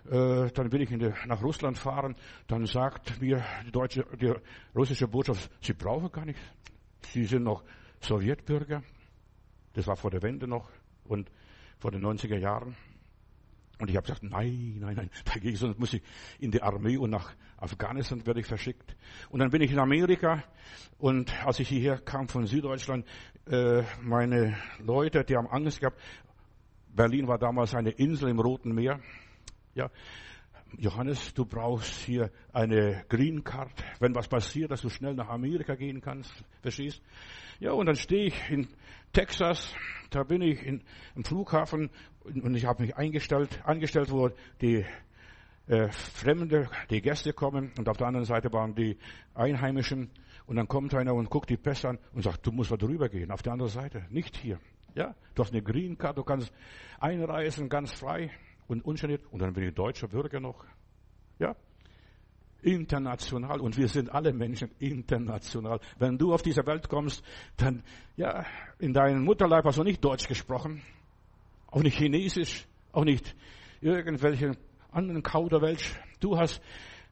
[0.08, 2.14] äh, dann will ich die, nach Russland fahren,
[2.46, 4.32] dann sagt mir die deutsche, die
[4.72, 6.40] russische Botschaft, Sie brauchen gar nichts.
[7.08, 7.64] Sie sind noch
[8.02, 8.84] Sowjetbürger.
[9.72, 10.70] Das war vor der Wende noch
[11.02, 11.28] und
[11.80, 12.76] vor den 90er Jahren.
[13.80, 16.02] Und ich habe gesagt, nein, nein, nein, da gehe ich, sonst muss ich
[16.38, 18.96] in die Armee und nach Afghanistan werde ich verschickt.
[19.30, 20.44] Und dann bin ich in Amerika
[20.98, 23.04] und als ich hierher kam von Süddeutschland,
[23.46, 26.00] meine Leute, die haben Angst gehabt,
[26.88, 29.00] Berlin war damals eine Insel im Roten Meer,
[29.74, 29.90] ja,
[30.78, 35.74] Johannes, du brauchst hier eine Green Card, wenn was passiert, dass du schnell nach Amerika
[35.74, 37.00] gehen kannst, verstehst?
[37.60, 38.68] Ja, und dann stehe ich in
[39.12, 39.74] Texas,
[40.10, 40.82] da bin ich in,
[41.14, 41.90] im Flughafen
[42.24, 44.30] Und ich habe mich eingestellt, angestellt, wo
[44.60, 44.84] die
[45.66, 48.98] äh, Fremde, die Gäste kommen und auf der anderen Seite waren die
[49.34, 50.10] Einheimischen
[50.46, 53.08] und dann kommt einer und guckt die Pässe an und sagt, du musst da drüber
[53.08, 54.58] gehen, auf der anderen Seite, nicht hier.
[54.94, 56.52] Ja, du hast eine Green Card, du kannst
[57.00, 58.30] einreisen, ganz frei
[58.68, 60.64] und ungeniert und dann bin ich deutscher Bürger noch.
[61.38, 61.56] Ja,
[62.64, 65.80] international und wir sind alle Menschen international.
[65.98, 67.24] Wenn du auf diese Welt kommst,
[67.56, 67.82] dann,
[68.16, 68.44] ja,
[68.78, 70.82] in deinem Mutterleib hast du nicht Deutsch gesprochen,
[71.68, 73.34] auch nicht Chinesisch, auch nicht
[73.80, 74.56] irgendwelche
[74.94, 75.94] anderen Kauderwelsch.
[76.20, 76.60] Du hast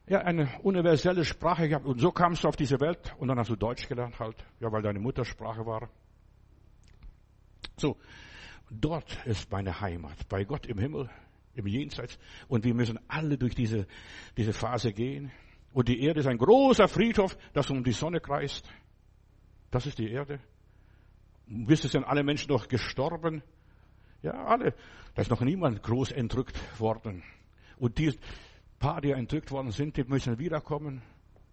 [0.07, 3.49] ja eine universelle Sprache gehabt und so kamst du auf diese Welt und dann hast
[3.49, 5.89] du Deutsch gelernt halt, ja, weil deine Muttersprache war.
[7.77, 7.97] So,
[8.69, 11.09] dort ist meine Heimat, bei Gott im Himmel,
[11.55, 13.87] im Jenseits und wir müssen alle durch diese,
[14.37, 15.31] diese Phase gehen.
[15.73, 18.69] Und die Erde ist ein großer Friedhof, das um die Sonne kreist.
[19.71, 20.39] Das ist die Erde.
[21.47, 23.41] Bis es sind alle Menschen noch gestorben.
[24.21, 24.75] Ja, alle.
[25.15, 27.23] Da ist noch niemand groß entrückt worden.
[27.77, 28.13] Und die
[28.79, 31.01] paar, die entrückt worden sind, die müssen wiederkommen.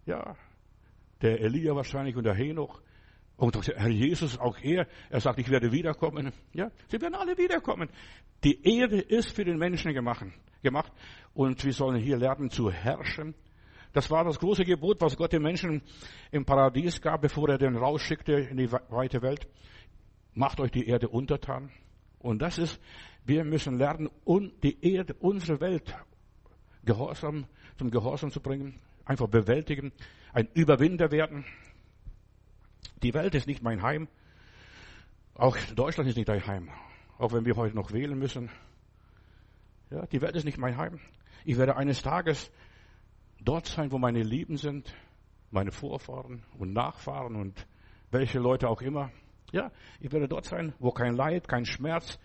[0.05, 0.37] Ja,
[1.23, 2.83] der Elia wahrscheinlich und der Henoch.
[3.37, 6.33] Und der Herr Jesus, auch er, er sagt, ich werde wiederkommen.
[6.53, 7.89] Ja, sie werden alle wiederkommen.
[8.45, 10.93] Die Erde ist für den Menschen gemacht.
[11.33, 13.35] Und wir sollen hier lernen zu herrschen.
[13.93, 15.83] Das war das große Gebot, was Gott den Menschen
[16.31, 19.49] im Paradies gab, bevor er den rausschickte in die weite Welt.
[20.35, 21.71] Macht euch die Erde untertan.
[22.19, 22.81] Und das ist,
[23.25, 24.11] wir müssen lernen,
[24.63, 25.95] die Erde, unsere Welt,
[26.85, 29.93] Gehorsam, zum Gehorsam zu bringen, einfach bewältigen,
[30.33, 31.45] ein Überwinder werden.
[33.03, 34.09] Die Welt ist nicht mein Heim.
[35.35, 36.71] Auch Deutschland ist nicht dein Heim.
[37.19, 38.51] Auch wenn wir heute noch wählen müssen.
[39.91, 41.01] Ja, die Welt ist nicht mein Heim.
[41.45, 42.51] Ich werde eines Tages
[43.41, 44.95] dort sein, wo meine Lieben sind,
[45.51, 47.67] meine Vorfahren und Nachfahren und
[48.11, 49.11] welche Leute auch immer.
[49.53, 52.19] Ja, ich werde dort sein, wo kein Leid, kein Schmerz,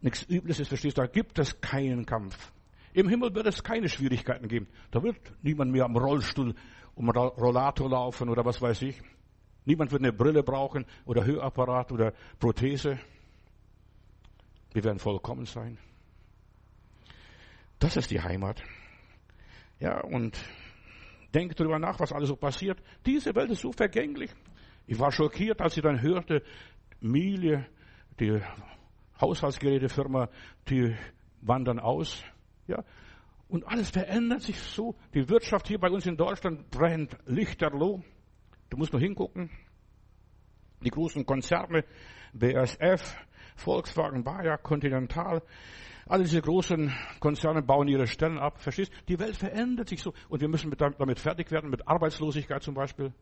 [0.00, 1.02] nichts Übles ist, verstehst du?
[1.02, 2.52] Da gibt es keinen Kampf.
[2.94, 4.68] Im Himmel wird es keine Schwierigkeiten geben.
[4.92, 6.54] Da wird niemand mehr am Rollstuhl
[6.94, 9.02] um Rollator laufen oder was weiß ich.
[9.64, 13.00] Niemand wird eine Brille brauchen oder Hörapparat oder Prothese.
[14.72, 15.76] Wir werden vollkommen sein.
[17.80, 18.62] Das ist die Heimat.
[19.80, 20.38] Ja, und
[21.34, 22.80] denk darüber nach, was alles so passiert.
[23.04, 24.30] Diese Welt ist so vergänglich.
[24.86, 26.44] Ich war schockiert, als ich dann hörte,
[27.00, 27.66] Miele,
[28.20, 28.40] die
[29.20, 30.28] Haushaltsgerätefirma,
[30.68, 30.94] die
[31.40, 32.22] wandern aus.
[32.66, 32.84] Ja,
[33.48, 34.94] und alles verändert sich so.
[35.14, 38.02] Die Wirtschaft hier bei uns in Deutschland brennt lichterloh.
[38.70, 39.50] Du musst nur hingucken.
[40.80, 41.84] Die großen Konzerne,
[42.32, 43.16] BSF,
[43.56, 45.42] Volkswagen, Bayer, Continental,
[46.06, 48.60] alle diese großen Konzerne bauen ihre Stellen ab.
[48.60, 48.92] Verstehst?
[49.08, 50.12] Die Welt verändert sich so.
[50.28, 53.12] Und wir müssen damit fertig werden, mit Arbeitslosigkeit zum Beispiel.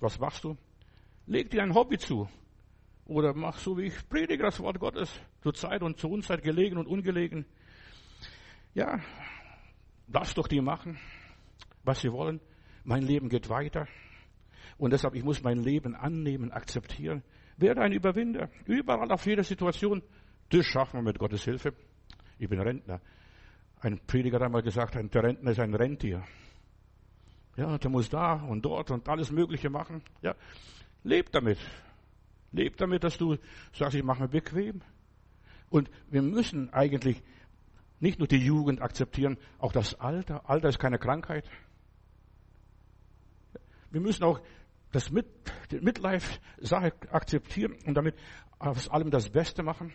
[0.00, 0.56] Was machst du?
[1.26, 2.28] Leg dir ein Hobby zu.
[3.06, 5.10] Oder mach so wie ich predige das Wort Gottes.
[5.42, 7.46] Zur Zeit und zur Unzeit gelegen und ungelegen.
[8.74, 9.00] Ja,
[10.08, 10.98] lass doch die machen,
[11.84, 12.40] was sie wollen.
[12.84, 13.86] Mein Leben geht weiter.
[14.76, 17.22] Und deshalb, ich muss mein Leben annehmen, akzeptieren.
[17.56, 18.50] Werde ein Überwinder.
[18.66, 20.02] Überall auf jeder Situation.
[20.50, 21.72] Das schaffen wir mit Gottes Hilfe.
[22.38, 23.00] Ich bin Rentner.
[23.80, 26.24] Ein Prediger hat einmal gesagt, der Rentner ist ein Rentier.
[27.56, 30.02] Ja, der muss da und dort und alles Mögliche machen.
[30.22, 30.34] Ja,
[31.04, 31.58] leb damit.
[32.50, 33.36] Leb damit, dass du
[33.72, 34.82] sagst, ich mache mir bequem.
[35.70, 37.22] Und wir müssen eigentlich
[38.04, 40.48] nicht nur die Jugend akzeptieren, auch das Alter.
[40.48, 41.48] Alter ist keine Krankheit.
[43.90, 44.40] Wir müssen auch
[44.92, 45.26] das Mit,
[45.70, 48.14] die Midlife-Sache akzeptieren und damit
[48.58, 49.90] aus allem das Beste machen.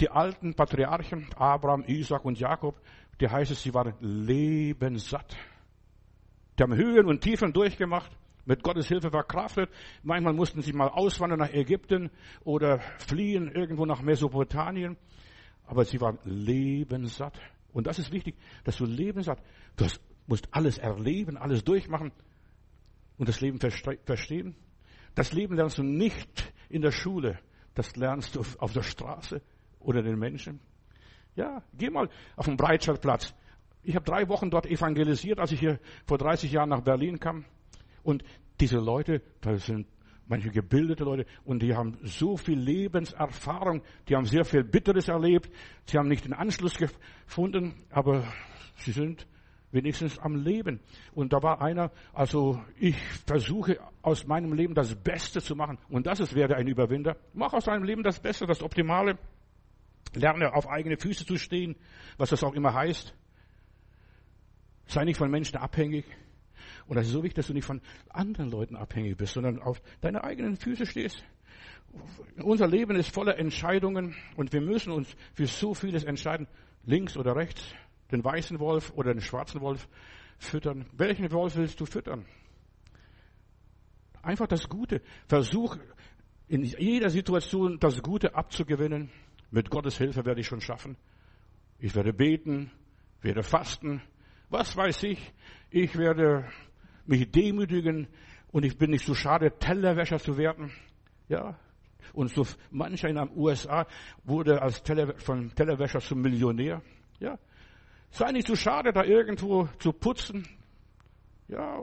[0.00, 2.80] Die alten Patriarchen, Abraham, Isaac und Jakob,
[3.20, 5.36] die heißt es, sie waren lebenssatt.
[6.58, 8.10] Die haben Höhen und Tiefen durchgemacht,
[8.46, 9.70] mit Gottes Hilfe verkraftet.
[10.02, 12.10] Manchmal mussten sie mal auswandern nach Ägypten
[12.42, 14.96] oder fliehen irgendwo nach Mesopotamien.
[15.68, 17.38] Aber sie waren lebenssatt.
[17.72, 19.40] Und das ist wichtig, dass du lebenssatt,
[19.76, 19.86] du
[20.26, 22.10] musst alles erleben, alles durchmachen
[23.18, 24.56] und das Leben verstehen.
[25.14, 27.38] Das Leben lernst du nicht in der Schule,
[27.74, 29.42] das lernst du auf der Straße
[29.78, 30.60] oder den Menschen.
[31.36, 33.34] Ja, geh mal auf den Breitscheidplatz.
[33.82, 37.44] Ich habe drei Wochen dort evangelisiert, als ich hier vor 30 Jahren nach Berlin kam.
[38.02, 38.24] Und
[38.60, 39.86] diese Leute, das sind
[40.28, 45.50] manche gebildete Leute, und die haben so viel Lebenserfahrung, die haben sehr viel Bitteres erlebt,
[45.86, 48.24] sie haben nicht den Anschluss gefunden, aber
[48.76, 49.26] sie sind
[49.70, 50.80] wenigstens am Leben.
[51.12, 55.78] Und da war einer, also ich versuche aus meinem Leben das Beste zu machen.
[55.88, 57.16] Und das ist, werde ein Überwinder.
[57.34, 59.18] Mach aus deinem Leben das Beste, das Optimale.
[60.14, 61.76] Lerne auf eigene Füße zu stehen,
[62.16, 63.14] was das auch immer heißt.
[64.86, 66.06] Sei nicht von Menschen abhängig.
[66.88, 69.80] Und das ist so wichtig, dass du nicht von anderen Leuten abhängig bist, sondern auf
[70.00, 71.22] deine eigenen Füße stehst.
[72.42, 76.46] Unser Leben ist voller Entscheidungen und wir müssen uns für so vieles entscheiden,
[76.84, 77.62] links oder rechts,
[78.10, 79.86] den weißen Wolf oder den schwarzen Wolf
[80.38, 80.86] füttern.
[80.92, 82.24] Welchen Wolf willst du füttern?
[84.22, 85.02] Einfach das Gute.
[85.26, 85.76] Versuch
[86.48, 89.10] in jeder Situation das Gute abzugewinnen.
[89.50, 90.96] Mit Gottes Hilfe werde ich schon schaffen.
[91.78, 92.70] Ich werde beten,
[93.20, 94.02] werde fasten,
[94.48, 95.32] was weiß ich.
[95.70, 96.48] Ich werde
[97.08, 98.06] mich demütigen
[98.52, 100.70] und ich bin nicht so schade, Tellerwäscher zu werden.
[101.28, 101.58] Ja.
[102.12, 103.86] Und so mancher in den USA
[104.24, 106.82] wurde als Teller, von Tellerwäscher zum Millionär.
[107.20, 107.38] Ja.
[108.10, 110.46] Sei nicht so schade, da irgendwo zu putzen.
[111.48, 111.82] Ja.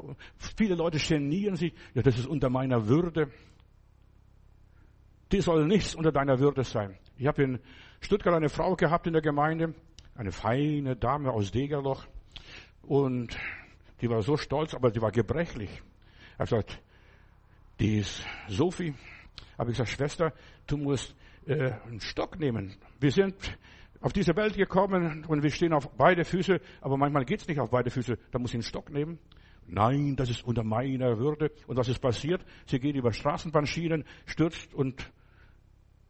[0.57, 1.73] Viele Leute genieren sich.
[1.93, 3.31] Ja, das ist unter meiner Würde.
[5.31, 6.97] Die soll nichts unter deiner Würde sein.
[7.17, 7.59] Ich habe in
[7.99, 9.73] Stuttgart eine Frau gehabt in der Gemeinde,
[10.15, 12.05] eine feine Dame aus Degerloch.
[12.83, 13.35] Und
[14.05, 15.81] die war so stolz, aber die war gebrechlich.
[16.37, 16.79] Er gesagt,
[17.79, 18.93] die ist Sophie.
[19.57, 20.31] Habe ich gesagt, Schwester,
[20.67, 21.15] du musst
[21.47, 22.75] äh, einen Stock nehmen.
[22.99, 23.35] Wir sind
[24.01, 27.71] auf diese Welt gekommen und wir stehen auf beide Füße, aber manchmal geht's nicht auf
[27.71, 28.15] beide Füße.
[28.29, 29.17] Da muss ich einen Stock nehmen.
[29.65, 31.49] Nein, das ist unter meiner Würde.
[31.65, 32.45] Und was ist passiert?
[32.67, 35.11] Sie geht über Straßenbahnschienen, stürzt und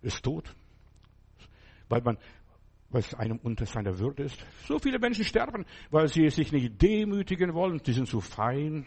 [0.01, 0.53] ist tot.
[1.87, 2.17] Weil man
[2.89, 4.45] weil es einem unter seiner Würde ist.
[4.67, 7.81] So viele Menschen sterben, weil sie sich nicht demütigen wollen.
[7.85, 8.85] Die sind zu fein,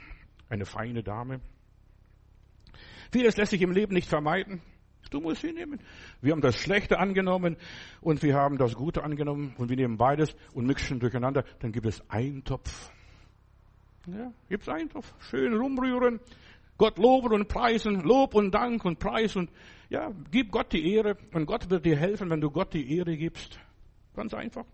[0.49, 1.41] eine feine Dame.
[3.11, 4.61] Vieles lässt sich im Leben nicht vermeiden.
[5.11, 5.81] Du musst sie nehmen.
[6.21, 7.57] Wir haben das Schlechte angenommen
[8.01, 11.45] und wir haben das Gute angenommen und wir nehmen beides und mixen durcheinander.
[11.61, 12.91] Dann gibt es Eintopf.
[14.07, 15.13] Ja, gibt es Eintopf.
[15.31, 16.21] Schön rumrühren.
[16.77, 18.01] Gott loben und preisen.
[18.03, 19.51] Lob und Dank und Preis und
[19.89, 23.17] ja, gib Gott die Ehre und Gott wird dir helfen, wenn du Gott die Ehre
[23.17, 23.59] gibst.
[24.19, 24.65] Ganz einfach.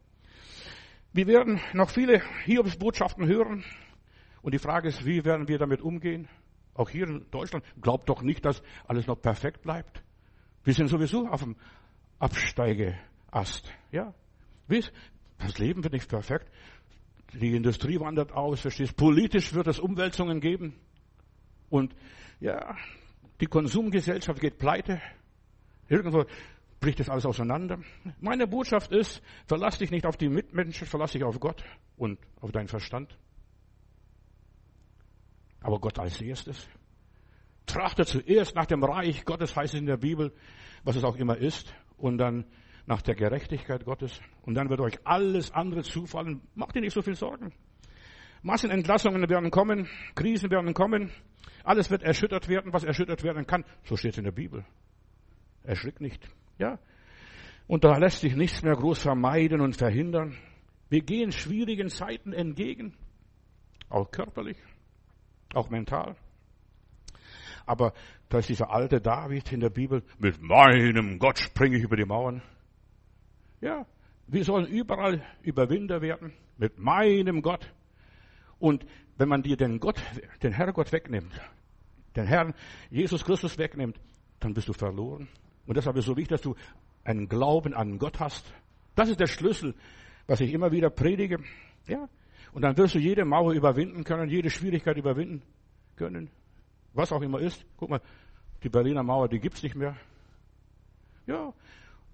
[1.12, 3.62] Wir werden noch viele Hiobsbotschaften hören.
[4.40, 6.28] Und die Frage ist, wie werden wir damit umgehen?
[6.72, 7.62] Auch hier in Deutschland.
[7.78, 10.02] Glaubt doch nicht, dass alles noch perfekt bleibt.
[10.64, 11.56] Wir sind sowieso auf dem
[12.18, 13.70] Absteigeast.
[13.92, 14.14] Ja.
[15.36, 16.50] Das Leben wird nicht perfekt.
[17.34, 18.96] Die Industrie wandert aus, verstehst?
[18.96, 20.74] Politisch wird es Umwälzungen geben.
[21.68, 21.94] Und,
[22.40, 22.74] ja,
[23.42, 25.02] die Konsumgesellschaft geht pleite.
[25.90, 26.24] Irgendwo
[26.84, 27.78] bricht das alles auseinander.
[28.20, 31.64] Meine Botschaft ist, verlass dich nicht auf die Mitmenschen, verlass dich auf Gott
[31.96, 33.16] und auf deinen Verstand.
[35.62, 36.68] Aber Gott als erstes.
[37.64, 40.34] Trachte zuerst nach dem Reich Gottes, heißt es in der Bibel,
[40.82, 42.44] was es auch immer ist, und dann
[42.84, 44.20] nach der Gerechtigkeit Gottes.
[44.42, 46.42] Und dann wird euch alles andere zufallen.
[46.54, 47.54] Macht dir nicht so viel Sorgen.
[48.42, 51.10] Massenentlassungen werden kommen, Krisen werden kommen,
[51.64, 53.64] alles wird erschüttert werden, was erschüttert werden kann.
[53.84, 54.66] So steht es in der Bibel.
[55.62, 56.28] Erschrick nicht.
[56.58, 56.78] Ja?
[57.66, 60.36] Und da lässt sich nichts mehr groß vermeiden und verhindern.
[60.88, 62.94] Wir gehen schwierigen Zeiten entgegen.
[63.88, 64.58] Auch körperlich,
[65.54, 66.16] auch mental.
[67.66, 67.94] Aber
[68.28, 72.04] da ist dieser alte David in der Bibel, mit meinem Gott springe ich über die
[72.04, 72.42] Mauern.
[73.60, 73.86] Ja,
[74.26, 77.72] wir sollen überall Überwinder werden, mit meinem Gott.
[78.58, 78.84] Und
[79.16, 80.02] wenn man dir den Gott,
[80.42, 81.32] den Herrgott wegnimmt,
[82.16, 82.54] den Herrn
[82.90, 84.00] Jesus Christus wegnimmt,
[84.40, 85.28] dann bist du verloren.
[85.66, 86.54] Und deshalb ist es so wichtig, dass du
[87.04, 88.52] einen Glauben an Gott hast.
[88.94, 89.74] Das ist der Schlüssel,
[90.26, 91.38] was ich immer wieder predige.
[91.86, 92.08] Ja.
[92.52, 95.42] Und dann wirst du jede Mauer überwinden können, jede Schwierigkeit überwinden
[95.96, 96.30] können.
[96.92, 97.64] Was auch immer ist.
[97.76, 98.00] Guck mal,
[98.62, 99.96] die Berliner Mauer, die gibt's nicht mehr.
[101.26, 101.52] Ja.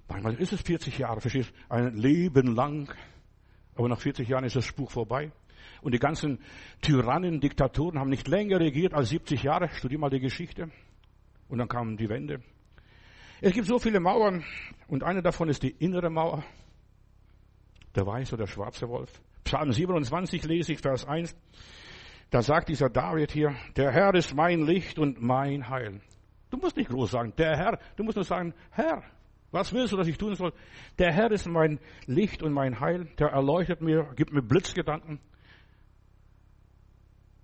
[0.08, 1.74] Manchmal ist es 40 Jahre, verstehst du?
[1.74, 2.92] Ein Leben lang.
[3.76, 5.30] Aber nach 40 Jahren ist das Spuk vorbei.
[5.82, 6.40] Und die ganzen
[6.80, 9.68] Tyrannen, Diktatoren haben nicht länger regiert als 70 Jahre.
[9.68, 10.70] Studier mal die Geschichte.
[11.48, 12.40] Und dann kam die Wende.
[13.42, 14.44] Es gibt so viele Mauern
[14.86, 16.44] und eine davon ist die innere Mauer.
[17.94, 19.10] Der weiße oder schwarze Wolf.
[19.44, 21.34] Psalm 27 lese ich, Vers 1.
[22.30, 26.00] Da sagt dieser David hier, der Herr ist mein Licht und mein Heil.
[26.50, 27.78] Du musst nicht groß sagen, der Herr.
[27.96, 29.02] Du musst nur sagen, Herr.
[29.52, 30.52] Was willst du, dass ich tun soll?
[30.98, 33.06] Der Herr ist mein Licht und mein Heil.
[33.18, 35.18] Der erleuchtet mir, gibt mir Blitzgedanken.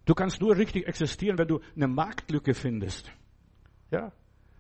[0.05, 3.11] Du kannst nur richtig existieren, wenn du eine Marktlücke findest.
[3.91, 4.13] Ja,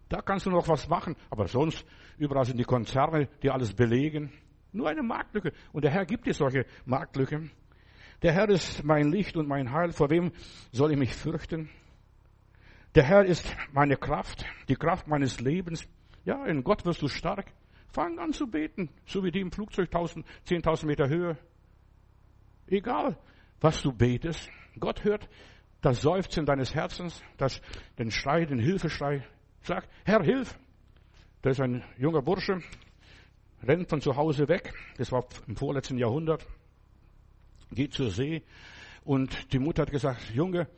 [0.08, 1.84] da kannst du noch was machen, aber sonst
[2.18, 4.32] überall sind die Konzerne, die alles belegen.
[4.72, 5.52] Nur eine Marktlücke.
[5.72, 7.50] Und der Herr gibt dir solche Marktlücken.
[8.22, 9.92] Der Herr ist mein Licht und mein Heil.
[9.92, 10.32] Vor wem
[10.70, 11.70] soll ich mich fürchten?
[12.94, 15.86] Der Herr ist meine Kraft, die Kraft meines Lebens.
[16.24, 17.52] Ja, in Gott wirst du stark.
[17.88, 21.38] Fang an zu beten, so wie die im Flugzeug 10.000 Meter Höhe.
[22.66, 23.16] Egal,
[23.60, 24.50] was du betest.
[24.78, 25.28] Gott hört
[25.80, 27.60] das Seufzen deines Herzens, das,
[27.98, 29.24] den Schrei, den Hilfeschrei
[29.66, 30.58] sagt, Herr, hilf!
[31.42, 32.60] Da ist ein junger Bursche,
[33.62, 36.46] rennt von zu Hause weg, das war im vorletzten Jahrhundert,
[37.70, 38.42] geht zur See
[39.04, 40.68] und die Mutter hat gesagt, Junge,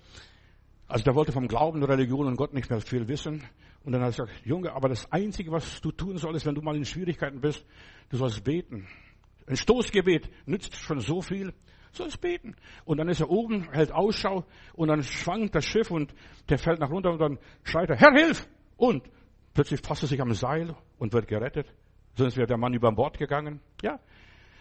[0.87, 3.43] also der wollte vom Glauben, Religion und Gott nicht mehr viel wissen
[3.85, 6.63] Und dann hat er gesagt, Junge, aber das Einzige, was du tun solltest, wenn du
[6.63, 7.65] mal in Schwierigkeiten bist,
[8.11, 8.87] du sollst beten.
[9.47, 11.55] Ein Stoßgebet nützt schon so viel.
[11.93, 12.55] Sollst beten.
[12.85, 16.15] Und dann ist er oben, hält Ausschau und dann schwankt das Schiff und
[16.51, 18.47] der fällt nach runter und dann schreit er, Herr, hilf!
[18.79, 19.03] Und
[19.53, 21.67] plötzlich fasst er sich am Seil und wird gerettet.
[22.17, 23.61] Sonst wäre der Mann über Bord gegangen.
[23.83, 24.01] Ja.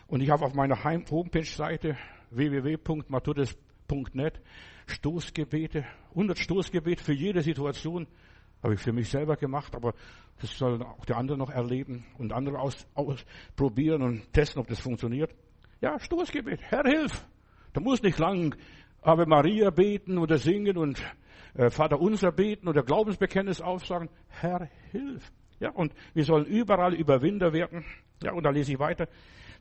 [0.07, 1.95] Und ich habe auf meiner Homepage-Seite
[2.31, 4.41] www.matutes.net
[4.87, 8.07] Stoßgebete, 100 Stoßgebete für jede Situation.
[8.63, 9.93] Habe ich für mich selber gemacht, aber
[10.41, 14.79] das sollen auch die anderen noch erleben und andere aus, ausprobieren und testen, ob das
[14.79, 15.33] funktioniert.
[15.79, 16.61] Ja, Stoßgebet.
[16.63, 17.23] Herr, hilf!
[17.73, 18.55] Da muss nicht lang
[19.01, 21.03] Ave Maria beten oder singen und
[21.57, 24.09] äh, Vater unser beten oder Glaubensbekenntnis aufsagen.
[24.29, 25.31] Herr, hilf!
[25.59, 27.83] Ja, und wir sollen überall Überwinder werden.
[28.21, 29.07] Ja, und da lese ich weiter.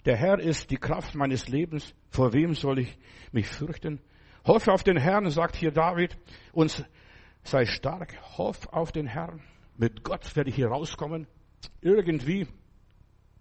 [0.05, 1.95] Der Herr ist die Kraft meines Lebens.
[2.11, 2.99] Vor wem soll ich
[3.33, 4.01] mich fürchten?
[4.45, 6.17] Hoffe auf den Herrn, sagt hier David,
[6.53, 6.87] und
[7.43, 8.15] sei stark.
[8.37, 9.43] Hoff auf den Herrn.
[9.77, 11.27] Mit Gott werde ich hier rauskommen.
[11.81, 12.47] Irgendwie.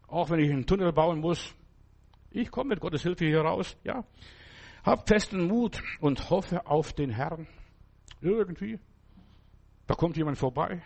[0.08, 1.54] Auch wenn ich einen Tunnel bauen muss.
[2.32, 3.78] Ich komme mit Gottes Hilfe hier raus.
[3.84, 4.06] Ja.
[4.84, 7.48] Hab festen Mut und hoffe auf den Herrn.
[8.26, 8.80] Irgendwie.
[9.86, 10.82] Da kommt jemand vorbei.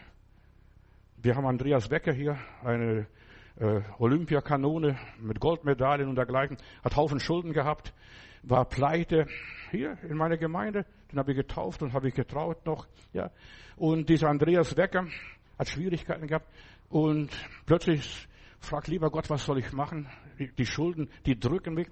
[1.16, 3.08] Wir haben Andreas Becker hier, eine
[3.56, 7.94] äh, Olympiakanone mit Goldmedaillen und dergleichen, hat Haufen Schulden gehabt,
[8.44, 9.26] war pleite
[9.72, 13.32] hier in meiner Gemeinde, den habe ich getauft und habe ich getraut noch, ja.
[13.78, 15.08] Und dieser Andreas Becker
[15.58, 16.50] hat Schwierigkeiten gehabt
[16.90, 17.30] und
[17.66, 18.28] plötzlich
[18.60, 20.10] fragt lieber Gott, was soll ich machen?
[20.58, 21.88] Die Schulden, die drücken mich.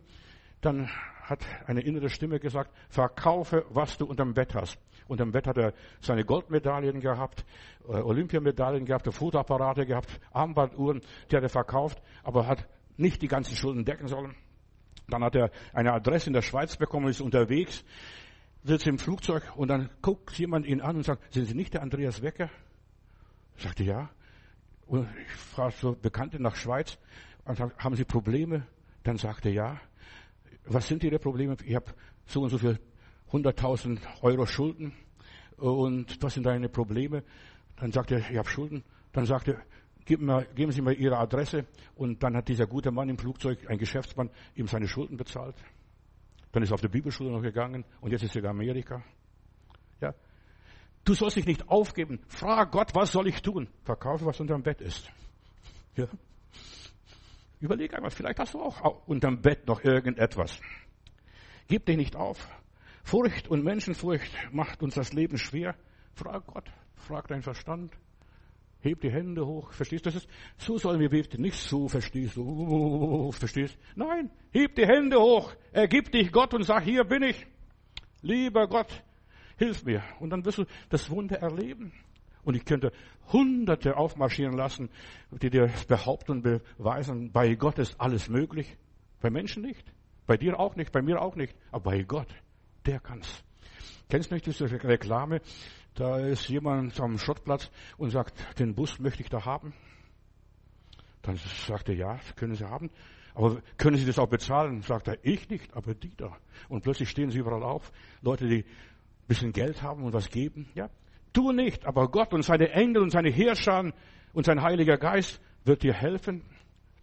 [0.59, 0.89] Dann
[1.21, 4.77] hat eine innere Stimme gesagt, verkaufe, was du unterm Bett hast.
[5.07, 7.45] Unterm Bett hat er seine Goldmedaillen gehabt,
[7.87, 12.67] äh, Olympiamedaillen gehabt, Fotoapparate gehabt, Armbanduhren, die hat er verkauft, aber hat
[12.97, 14.35] nicht die ganzen Schulden decken sollen.
[15.07, 17.85] Dann hat er eine Adresse in der Schweiz bekommen, ist unterwegs,
[18.63, 21.81] sitzt im Flugzeug und dann guckt jemand ihn an und sagt, sind Sie nicht der
[21.81, 22.49] Andreas Wecker?
[23.55, 24.09] Ich sagte, ja.
[24.85, 26.97] Und ich frage so Bekannte nach Schweiz,
[27.45, 28.67] und haben Sie Probleme?
[29.03, 29.81] Dann sagte er, ja
[30.67, 31.57] was sind Ihre Probleme?
[31.63, 31.85] Ich habe
[32.25, 32.79] so und so viel
[33.31, 34.93] 100.000 Euro Schulden
[35.57, 37.23] und was sind deine Probleme?
[37.75, 38.83] Dann sagt er, ich habe Schulden.
[39.11, 39.61] Dann sagt er,
[40.05, 41.65] geben Sie mir Ihre Adresse.
[41.95, 45.55] Und dann hat dieser gute Mann im Flugzeug, ein Geschäftsmann, ihm seine Schulden bezahlt.
[46.51, 49.03] Dann ist er auf die Bibelschule noch gegangen und jetzt ist er in Amerika.
[49.99, 50.13] Ja.
[51.03, 52.19] Du sollst dich nicht aufgeben.
[52.27, 53.67] Frag Gott, was soll ich tun?
[53.83, 55.11] Verkaufe, was unter dem Bett ist.
[55.95, 56.07] Ja.
[57.59, 60.59] Überleg einmal, vielleicht hast du auch unterm Bett noch irgendetwas.
[61.67, 62.47] Gib dich nicht auf.
[63.07, 65.75] Furcht und Menschenfurcht macht uns das Leben schwer.
[66.11, 66.65] Frag Gott,
[66.95, 67.93] frag deinen Verstand.
[68.81, 69.71] Heb die Hände hoch.
[69.71, 70.25] Verstehst du das?
[70.25, 71.41] Ist, so sollen wir beten.
[71.41, 73.31] Nicht so, verstehst du?
[73.31, 73.77] Verstehst?
[73.95, 75.53] Nein, heb die Hände hoch.
[75.71, 77.47] Ergib dich Gott und sag, hier bin ich.
[78.23, 79.05] Lieber Gott,
[79.57, 80.03] hilf mir.
[80.19, 81.93] Und dann wirst du das Wunder erleben.
[82.43, 82.91] Und ich könnte
[83.31, 84.89] Hunderte aufmarschieren lassen,
[85.31, 88.75] die dir behaupten und beweisen, bei Gott ist alles möglich.
[89.21, 89.93] Bei Menschen nicht.
[90.25, 91.55] Bei dir auch nicht, bei mir auch nicht.
[91.71, 92.27] Aber bei Gott,
[92.87, 93.43] der kann's.
[94.09, 95.41] Kennst du nicht diese Reklame?
[95.93, 99.73] Da ist jemand am Schrottplatz und sagt, den Bus möchte ich da haben.
[101.21, 102.89] Dann sagt er, ja, können Sie haben.
[103.33, 104.81] Aber können Sie das auch bezahlen?
[104.81, 106.37] Sagt er, ich nicht, aber die da.
[106.69, 107.91] Und plötzlich stehen sie überall auf.
[108.21, 110.69] Leute, die ein bisschen Geld haben und was geben.
[110.73, 110.89] Ja,
[111.37, 113.93] Du nicht, aber Gott und seine Engel und seine Herrscher
[114.33, 116.41] und sein Heiliger Geist wird dir helfen,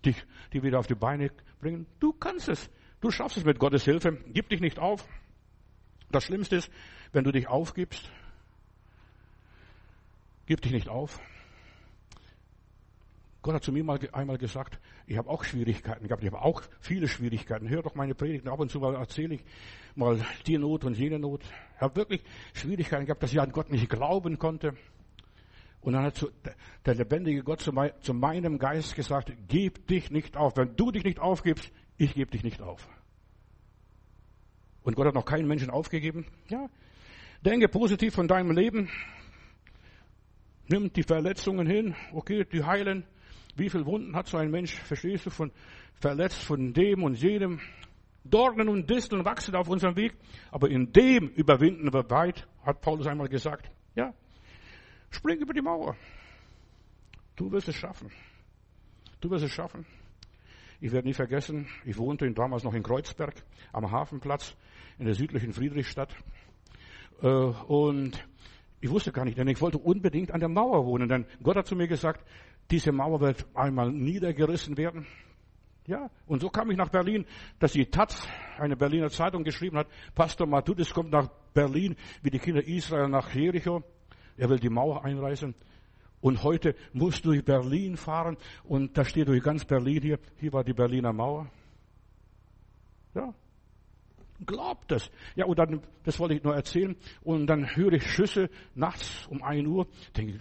[0.05, 0.16] dich,
[0.53, 1.87] die wieder auf die Beine bringen.
[2.01, 2.68] Du kannst es.
[3.01, 4.18] Du schaffst es mit Gottes Hilfe.
[4.33, 5.07] Gib dich nicht auf.
[6.14, 6.70] Das Schlimmste ist,
[7.12, 8.09] wenn du dich aufgibst.
[10.46, 11.20] Gib dich nicht auf.
[13.42, 16.62] Gott hat zu mir mal einmal gesagt, ich habe auch Schwierigkeiten gehabt, ich habe auch
[16.79, 17.68] viele Schwierigkeiten.
[17.68, 19.44] Hör doch meine Predigten, ab und zu mal erzähle ich
[19.96, 21.42] mal die Not und jene Not.
[21.74, 22.22] Ich habe wirklich
[22.53, 24.77] Schwierigkeiten gehabt, dass ich an Gott nicht glauben konnte.
[25.81, 26.27] Und dann hat
[26.87, 30.57] der lebendige Gott zu, meinem Geist gesagt, gib dich nicht auf.
[30.57, 32.88] Wenn du dich nicht aufgibst, ich gebe dich nicht auf.
[34.85, 36.27] Und Gott hat noch keinen Menschen aufgegeben.
[36.49, 36.68] Ja.
[37.40, 38.88] Denke positiv von deinem Leben.
[40.68, 41.94] Nimm die Verletzungen hin.
[42.12, 43.05] Okay, die heilen.
[43.57, 45.53] Wie viele Wunden hat so ein Mensch, verstehst du, von
[46.01, 47.61] verletzt von dem und jenem?
[48.25, 50.14] Dornen und Disteln wachsen auf unserem Weg,
[50.51, 53.70] aber in dem überwinden wir weit, hat Paulus einmal gesagt.
[53.94, 54.14] Ja,
[55.11, 55.94] spring über die Mauer.
[57.37, 58.11] Du wirst es schaffen.
[59.20, 59.85] Du wirst es schaffen.
[60.80, 63.35] Ich werde nie vergessen, ich wohnte damals noch in Kreuzberg
[63.72, 64.57] am Hafenplatz
[64.99, 66.14] in der südlichen Friedrichstadt.
[67.22, 68.26] Äh, und
[68.80, 71.09] ich wusste gar nicht, denn ich wollte unbedingt an der Mauer wohnen.
[71.09, 72.24] Denn Gott hat zu mir gesagt,
[72.70, 75.07] diese Mauer wird einmal niedergerissen werden.
[75.86, 77.26] Ja, und so kam ich nach Berlin,
[77.59, 78.26] dass die Taz,
[78.59, 83.34] eine Berliner Zeitung, geschrieben hat, Pastor Matudis kommt nach Berlin, wie die Kinder Israel nach
[83.34, 83.82] Jericho.
[84.36, 85.55] Er will die Mauer einreißen.
[86.22, 90.55] Und heute musst du durch Berlin fahren und da steht durch ganz Berlin hier, hier
[90.55, 91.51] war die Berliner Mauer.
[93.14, 93.34] Ja.
[94.47, 95.11] Glaubt das.
[95.34, 96.97] Ja, und dann, das wollte ich nur erzählen.
[97.22, 99.86] Und dann höre ich Schüsse nachts um ein Uhr,
[100.16, 100.40] denke ich,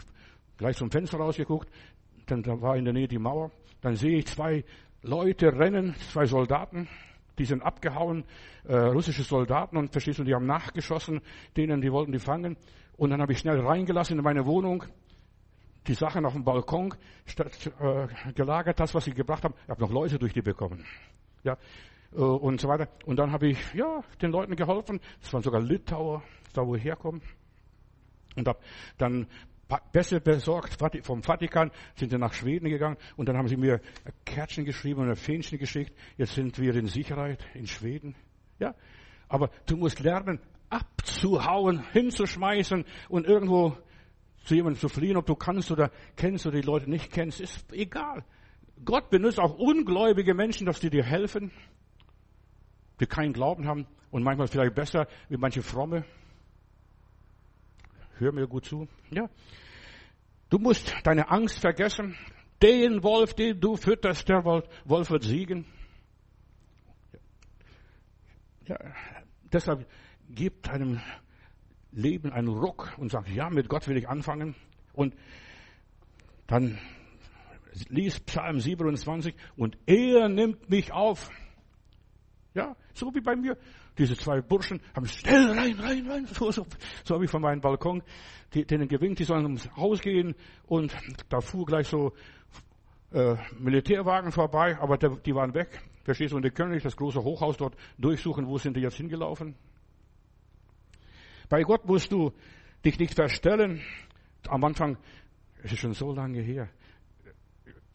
[0.58, 1.70] gleich zum Fenster rausgeguckt,
[2.26, 3.51] dann da war in der Nähe die Mauer,
[3.82, 4.64] dann sehe ich zwei
[5.01, 6.88] Leute rennen, zwei Soldaten,
[7.38, 8.24] die sind abgehauen,
[8.66, 11.22] äh, russische Soldaten und verstehst du, die haben nachgeschossen,
[11.58, 12.58] denen, die wollten die fangen.
[12.95, 14.86] Und dann habe ich schnell reingelassen in meine Wohnung,
[15.88, 16.93] die Sachen auf dem Balkon
[17.26, 19.56] statt, äh, gelagert, das, was sie gebracht haben.
[19.64, 20.86] Ich habe noch Läuse durch die bekommen.
[21.43, 21.58] Ja,
[22.16, 22.88] äh, und so weiter.
[23.05, 24.99] Und dann habe ich, ja, den Leuten geholfen.
[25.22, 27.22] Das waren sogar Litauer, da wo ich herkomme.
[28.36, 28.59] Und habe
[28.97, 29.28] dann
[29.91, 33.82] besser besorgt vom Vatikan, sind sie nach Schweden gegangen und dann haben sie mir
[34.26, 35.93] Kärtchen geschrieben und ein Fähnchen geschickt.
[36.18, 38.16] Jetzt sind wir in Sicherheit in Schweden.
[38.59, 38.76] Ja,
[39.28, 40.39] aber du musst lernen,
[40.70, 43.78] abzuhauen, hinzuschmeißen und irgendwo
[44.45, 47.72] zu jemandem zu fliehen, ob du kannst oder kennst oder die Leute nicht kennst, ist
[47.72, 48.24] egal.
[48.84, 51.51] Gott benutzt auch ungläubige Menschen, dass die dir helfen,
[53.00, 56.06] die keinen Glauben haben und manchmal vielleicht besser wie manche Fromme.
[58.18, 58.88] Hör mir gut zu.
[59.10, 59.30] Ja.
[60.50, 62.16] Du musst deine Angst vergessen.
[62.62, 65.66] Den Wolf, den du fütterst, der Wolf wird siegen.
[68.66, 68.78] Ja,
[69.52, 69.86] deshalb
[70.30, 71.02] gib deinem
[71.91, 74.56] Leben einen Ruck und sag, ja, mit Gott will ich anfangen.
[74.94, 75.16] Und
[76.48, 76.80] dann
[77.89, 81.30] lies Psalm 27 und er nimmt mich auf.
[82.54, 83.58] Ja, so wie bei mir.
[83.97, 86.26] Diese zwei Burschen haben schnell rein, rein, rein.
[86.28, 86.66] So, so,
[87.04, 88.04] so habe ich von meinem Balkon
[88.54, 90.36] denen gewinkt, die sollen ums Haus gehen.
[90.68, 90.95] Und
[91.30, 92.14] da fuhr gleich so
[93.12, 95.82] äh, Militärwagen vorbei, aber der, die waren weg.
[96.04, 96.38] Verstehst du?
[96.38, 98.47] Und die können nicht das große Hochhaus dort durchsuchen.
[98.47, 99.56] Wo sind die jetzt hingelaufen?
[101.49, 102.34] Bei Gott musst du
[102.84, 103.82] dich nicht verstellen.
[104.47, 104.97] Am Anfang,
[105.64, 106.70] es ist schon so lange her,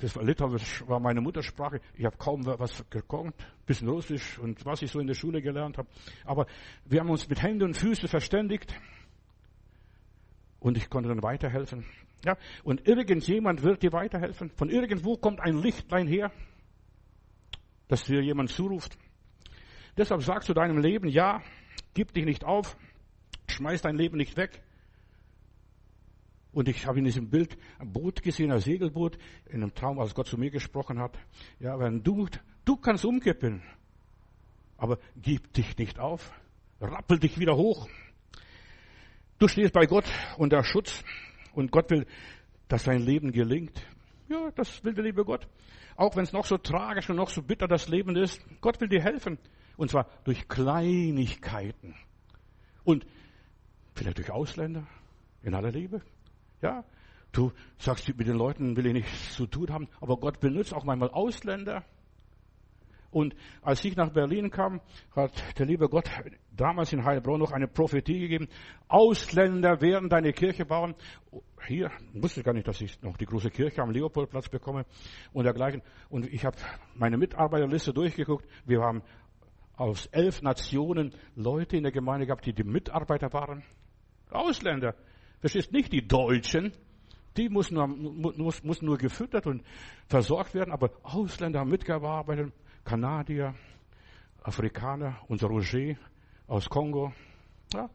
[0.01, 1.81] das war Litauisch war meine Muttersprache.
[1.95, 3.35] Ich habe kaum was gekonnt,
[3.67, 5.89] bisschen Russisch und was ich so in der Schule gelernt habe.
[6.25, 6.47] Aber
[6.85, 8.75] wir haben uns mit Händen und Füßen verständigt
[10.61, 11.85] und ich konnte dann weiterhelfen.
[12.25, 14.51] Ja, und irgendjemand wird dir weiterhelfen.
[14.51, 16.33] Von irgendwo kommt ein Lichtlein her,
[17.89, 18.97] das dir jemand zuruft.
[19.97, 21.43] Deshalb sagst du deinem Leben, ja,
[21.95, 22.77] gib dich nicht auf,
[23.49, 24.63] schmeiß dein Leben nicht weg.
[26.53, 30.15] Und ich habe in diesem Bild ein Boot gesehen, ein Segelboot, in einem Traum, als
[30.15, 31.19] Gott zu mir gesprochen hat.
[31.61, 32.27] Ja, wenn du,
[32.65, 33.63] du kannst umkippen,
[34.77, 36.33] aber gib dich nicht auf,
[36.81, 37.89] rappel dich wieder hoch.
[39.39, 41.05] Du stehst bei Gott unter Schutz
[41.53, 42.07] und Gott will,
[42.69, 43.81] dass dein Leben gelingt.
[44.29, 45.47] Ja, das will der liebe Gott.
[45.97, 48.89] Auch wenn es noch so tragisch und noch so bitter das Leben ist, Gott will
[48.89, 49.39] dir helfen.
[49.77, 51.95] Und zwar durch Kleinigkeiten.
[52.85, 53.07] Und
[53.95, 54.87] vielleicht durch Ausländer,
[55.43, 56.03] in aller Liebe.
[56.63, 56.85] Ja,
[57.33, 60.85] du sagst, mit den Leuten will ich nichts zu tun haben, aber Gott benutzt auch
[60.85, 61.85] manchmal Ausländer.
[63.11, 64.81] Und als ich nach Berlin kam,
[65.17, 66.11] hat der liebe Gott
[66.55, 68.49] damals in Heilbronn noch eine Prophetie gegeben.
[68.87, 70.95] Ausländer werden deine Kirche bauen.
[71.67, 74.85] Hier wusste ich gar nicht, dass ich noch die große Kirche am Leopoldplatz bekomme
[75.33, 75.83] und dergleichen.
[76.11, 76.57] Und ich habe
[76.97, 78.47] meine Mitarbeiterliste durchgeguckt.
[78.67, 79.03] Wir haben
[79.77, 83.63] aus elf Nationen Leute in der Gemeinde gehabt, die die Mitarbeiter waren.
[84.31, 84.95] Ausländer.
[85.41, 86.73] Verstehst nicht die Deutschen.
[87.37, 89.63] Die muss nur, muss, muss nur gefüttert und
[90.09, 92.53] versorgt werden, aber Ausländer haben mitgearbeitet.
[92.85, 93.55] Kanadier,
[94.43, 95.95] Afrikaner, unser Roger
[96.49, 97.13] aus Kongo.
[97.75, 97.89] Ja.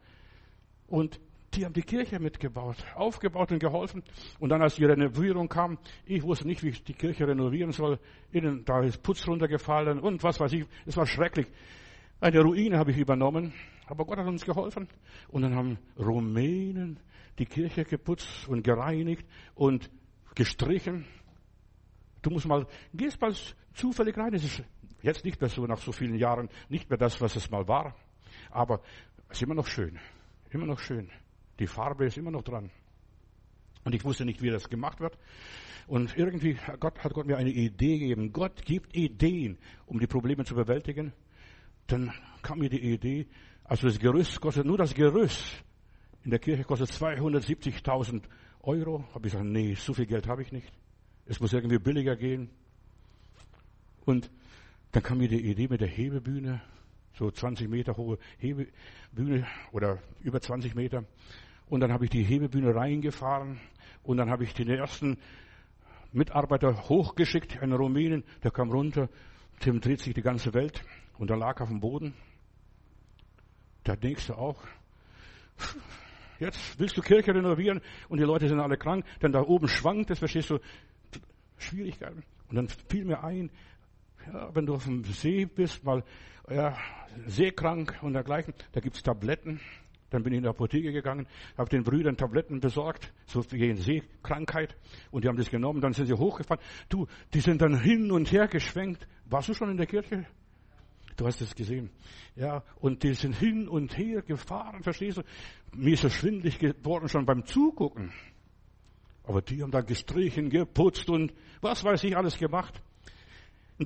[0.88, 1.20] Und
[1.56, 4.04] die haben die Kirche mitgebaut, aufgebaut und geholfen.
[4.40, 8.00] Und dann, als die Renovierung kam, ich wusste nicht, wie ich die Kirche renovieren soll.
[8.32, 10.66] Innen, da ist Putz runtergefallen und was weiß ich.
[10.86, 11.48] Es war schrecklich.
[12.20, 13.54] Eine Ruine habe ich übernommen.
[13.88, 14.88] Aber Gott hat uns geholfen.
[15.30, 17.00] Und dann haben Rumänen
[17.40, 19.26] die Kirche geputzt und gereinigt
[19.56, 19.90] und
[20.36, 21.06] gestrichen.
[22.22, 23.34] Du musst mal, gehst mal
[23.74, 24.34] zufällig rein.
[24.34, 24.64] Es ist
[25.02, 27.96] jetzt nicht mehr so, nach so vielen Jahren, nicht mehr das, was es mal war.
[28.50, 28.82] Aber
[29.30, 30.00] es ist immer noch schön.
[30.52, 31.10] Immer noch schön.
[31.60, 32.72] Die Farbe ist immer noch dran.
[33.84, 35.18] Und ich wusste nicht, wie das gemacht wird.
[35.88, 38.32] Und irgendwie Gott, hat Gott mir eine Idee gegeben.
[38.32, 41.12] Gott gibt Ideen, um die Probleme zu bewältigen.
[41.88, 43.28] Dann kam mir die Idee,
[43.66, 45.64] also das Gerüst kostet, nur das Gerüst
[46.24, 48.24] in der Kirche kostet 270.000
[48.62, 49.04] Euro.
[49.14, 50.72] Habe ich gesagt, nee, so viel Geld habe ich nicht.
[51.26, 52.50] Es muss irgendwie billiger gehen.
[54.06, 54.30] Und
[54.92, 56.62] dann kam mir die Idee mit der Hebebühne,
[57.14, 61.06] so 20 Meter hohe Hebebühne oder über 20 Meter.
[61.68, 63.60] Und dann habe ich die Hebebühne reingefahren
[64.04, 65.18] und dann habe ich den ersten
[66.12, 69.10] Mitarbeiter hochgeschickt, einen Rumänen, der kam runter,
[69.60, 70.84] Tim dreht sich die ganze Welt
[71.18, 72.14] und er lag auf dem Boden.
[73.86, 74.62] Der nächste auch.
[76.40, 80.12] Jetzt willst du Kirche renovieren und die Leute sind alle krank, denn da oben schwankt
[80.12, 80.60] es, verstehst du,
[81.58, 82.24] Schwierigkeiten.
[82.50, 83.50] Und dann fiel mir ein,
[84.32, 86.04] ja, wenn du auf dem See bist, mal
[86.50, 86.78] ja,
[87.26, 89.60] seekrank und dergleichen, da gibt's Tabletten.
[90.10, 91.26] Dann bin ich in die Apotheke gegangen,
[91.58, 94.76] habe den Brüdern Tabletten besorgt, so gegen Seekrankheit.
[95.10, 96.64] Und die haben das genommen, dann sind sie hochgefahren.
[96.88, 99.08] Du, die sind dann hin und her geschwenkt.
[99.26, 100.28] Warst du schon in der Kirche?
[101.24, 101.90] Du hast es gesehen.
[102.36, 105.22] Ja, und die sind hin und her gefahren, verstehst du?
[105.74, 108.12] Mir ist es schwindlig geworden schon beim Zugucken.
[109.24, 112.84] Aber die haben da gestrichen, geputzt und was weiß ich alles gemacht.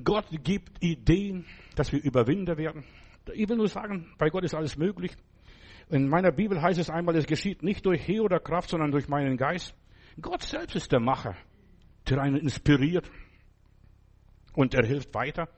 [0.02, 2.82] Gott gibt Ideen, dass wir Überwinder werden.
[3.32, 5.12] Ich will nur sagen, bei Gott ist alles möglich.
[5.90, 9.06] In meiner Bibel heißt es einmal, es geschieht nicht durch Heer oder Kraft, sondern durch
[9.06, 9.76] meinen Geist.
[10.20, 11.36] Gott selbst ist der Macher,
[12.08, 13.08] der einen inspiriert
[14.54, 15.48] und er hilft weiter.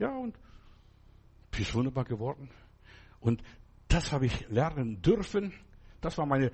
[0.00, 0.36] Ja, und
[1.60, 2.50] ist wunderbar geworden.
[3.20, 3.42] Und
[3.88, 5.52] das habe ich lernen dürfen.
[6.00, 6.52] Das war meine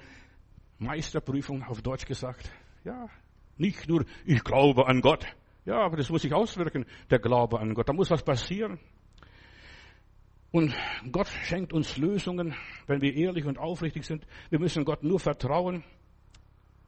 [0.78, 2.50] Meisterprüfung auf Deutsch gesagt.
[2.84, 3.08] Ja,
[3.56, 5.26] nicht nur ich glaube an Gott.
[5.64, 7.88] Ja, aber das muss sich auswirken, der Glaube an Gott.
[7.88, 8.78] Da muss was passieren.
[10.50, 10.74] Und
[11.10, 12.54] Gott schenkt uns Lösungen,
[12.86, 14.26] wenn wir ehrlich und aufrichtig sind.
[14.50, 15.82] Wir müssen Gott nur vertrauen.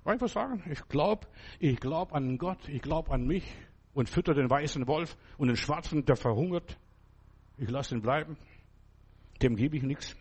[0.04, 1.26] Einfach sagen, ich glaube,
[1.58, 3.44] ich glaube an Gott, ich glaube an mich
[3.92, 6.78] und fütter den weißen Wolf und den schwarzen, der verhungert.
[7.58, 8.36] Ich lasse ihn bleiben.
[9.42, 10.16] Dem gebe ich nichts.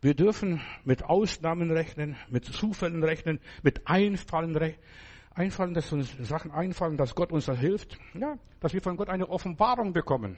[0.00, 4.82] Wir dürfen mit Ausnahmen rechnen, mit Zufällen rechnen, mit Einfallen rechnen.
[5.30, 7.98] Einfallen, dass uns Sachen einfallen, dass Gott uns da hilft.
[8.14, 10.36] Ja, dass wir von Gott eine Offenbarung bekommen.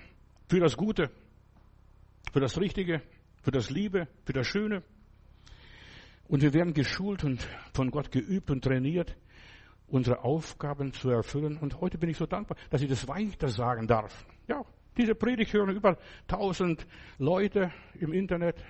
[0.48, 1.10] Für das Gute
[2.32, 3.02] für das Richtige,
[3.42, 4.82] für das Liebe, für das Schöne.
[6.28, 9.16] Und wir werden geschult und von Gott geübt und trainiert,
[9.88, 11.56] unsere Aufgaben zu erfüllen.
[11.56, 14.24] Und heute bin ich so dankbar, dass ich das weiter sagen darf.
[15.00, 15.96] Diese Predigt hören über
[16.28, 16.86] tausend
[17.16, 18.62] Leute im Internet.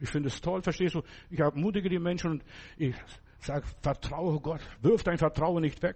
[0.00, 1.02] Ich finde es toll, verstehst du?
[1.30, 2.44] Ich ermutige die Menschen und
[2.76, 2.96] ich
[3.38, 5.94] sage, vertraue Gott, wirf dein Vertrauen nicht weg.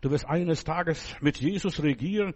[0.00, 2.32] Du wirst eines Tages mit Jesus regieren.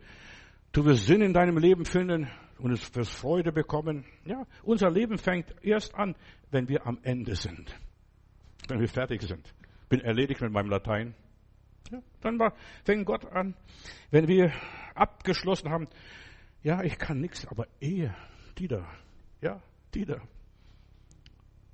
[0.72, 2.28] Du wirst Sinn in deinem Leben finden
[2.58, 4.04] und es wirst Freude bekommen.
[4.26, 6.14] Ja, unser Leben fängt erst an,
[6.50, 7.74] wenn wir am Ende sind.
[8.68, 9.50] Wenn wir fertig sind.
[9.88, 11.14] Bin erledigt mit meinem Latein.
[11.90, 12.38] Ja, dann
[12.84, 13.54] fängt Gott an.
[14.10, 14.52] Wenn wir
[14.94, 15.88] abgeschlossen haben,
[16.62, 18.16] ja, ich kann nichts, aber er,
[18.58, 18.86] die da,
[19.40, 19.62] ja,
[19.94, 20.20] die da,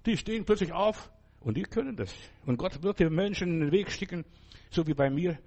[0.07, 1.11] die stehen plötzlich auf
[1.41, 2.15] und die können das.
[2.47, 4.25] Und Gott wird den Menschen in den Weg schicken,
[4.71, 5.39] so wie bei mir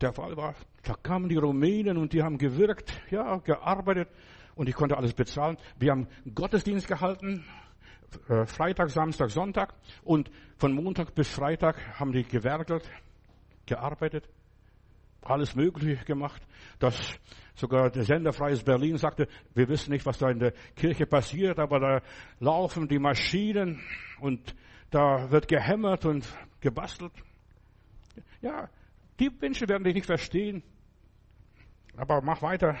[0.00, 4.08] der Fall war, da kamen die Rumänen und die haben gewirkt, ja, gearbeitet
[4.54, 5.56] und ich konnte alles bezahlen.
[5.78, 7.44] Wir haben Gottesdienst gehalten,
[8.28, 12.88] äh, Freitag, Samstag, Sonntag und von Montag bis Freitag haben die gewerkelt,
[13.66, 14.28] gearbeitet,
[15.22, 16.42] alles Mögliche gemacht,
[16.78, 17.18] dass
[17.54, 21.58] sogar der Sender Freies Berlin sagte, wir wissen nicht, was da in der Kirche passiert,
[21.58, 22.02] aber da
[22.38, 23.80] laufen die Maschinen
[24.20, 24.54] und
[24.90, 26.26] da wird gehämmert und
[26.60, 27.12] gebastelt.
[28.40, 28.68] Ja,
[29.18, 30.62] die Menschen werden dich nicht verstehen.
[31.96, 32.78] Aber mach weiter.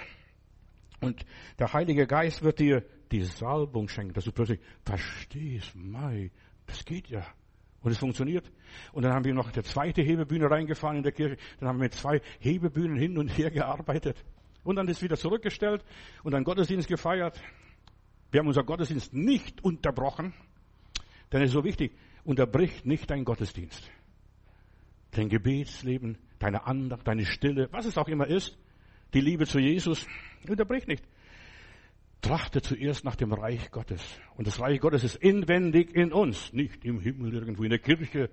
[1.00, 1.24] Und
[1.58, 6.30] der Heilige Geist wird dir die Salbung schenken, dass du plötzlich verstehst, Mai,
[6.66, 7.26] das geht ja.
[7.86, 8.50] Und es funktioniert.
[8.90, 11.36] Und dann haben wir noch eine zweite Hebebühne reingefahren in der Kirche.
[11.60, 14.16] Dann haben wir mit zwei Hebebühnen hin und her gearbeitet.
[14.64, 15.84] Und dann ist wieder zurückgestellt
[16.24, 17.40] und dann Gottesdienst gefeiert.
[18.32, 20.34] Wir haben unser Gottesdienst nicht unterbrochen.
[21.30, 21.92] Denn es ist so wichtig,
[22.24, 23.88] unterbricht nicht dein Gottesdienst.
[25.12, 28.58] Dein Gebetsleben, deine Andacht, deine Stille, was es auch immer ist,
[29.14, 30.08] die Liebe zu Jesus,
[30.48, 31.04] unterbrich nicht.
[32.26, 34.02] Trachte zuerst nach dem Reich Gottes.
[34.36, 38.30] Und das Reich Gottes ist inwendig in uns, nicht im Himmel irgendwo in der Kirche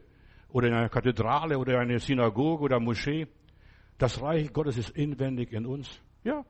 [0.49, 3.27] oder in einer Kathedrale oder einer Synagoge oder Moschee.
[3.99, 6.01] Das Reich Gottes ist inwendig in uns.
[6.23, 6.43] Ja,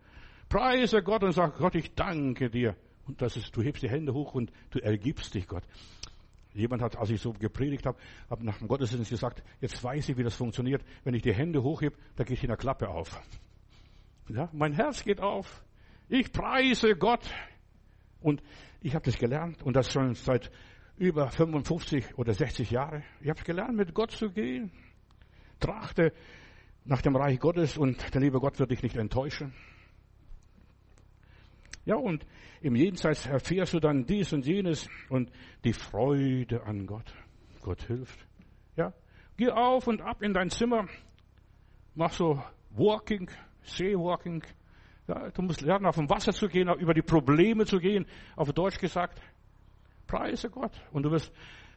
[0.47, 2.77] preise Gott und sag Gott, ich danke dir.
[3.07, 5.63] Und das ist, du hebst die Hände hoch und du ergibst dich Gott.
[6.53, 7.97] Jemand hat, als ich so gepredigt habe,
[8.29, 10.81] habe nach dem Gottesdienst gesagt, jetzt weiß ich, wie das funktioniert.
[11.03, 13.19] Wenn ich die Hände hochhebe, da geht hier eine Klappe auf.
[14.29, 15.61] Ja, mein Herz geht auf.
[16.15, 17.27] Ich preise Gott.
[18.21, 18.43] Und
[18.81, 20.51] ich habe das gelernt und das schon seit
[20.95, 23.01] über 55 oder 60 Jahre.
[23.19, 24.71] Ich habe gelernt, mit Gott zu gehen.
[25.59, 26.13] Trachte
[26.85, 29.55] nach dem Reich Gottes und der liebe Gott wird dich nicht enttäuschen.
[31.83, 32.27] Ja, und
[32.61, 35.31] im Jenseits erfährst du dann dies und jenes und
[35.63, 37.11] die Freude an Gott.
[37.61, 38.19] Gott hilft.
[38.75, 38.93] Ja,
[39.35, 40.87] geh auf und ab in dein Zimmer,
[41.95, 42.39] mach so
[42.69, 43.31] Walking,
[43.63, 44.43] Seewalking.
[45.07, 48.51] Ja, du musst lernen, auf dem Wasser zu gehen, über die Probleme zu gehen, auf
[48.53, 49.21] Deutsch gesagt.
[50.07, 50.71] Preise Gott.
[50.91, 51.31] Und du wirst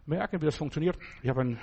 [0.06, 0.96] merken, wie das funktioniert.
[1.22, 1.60] Ich habe einen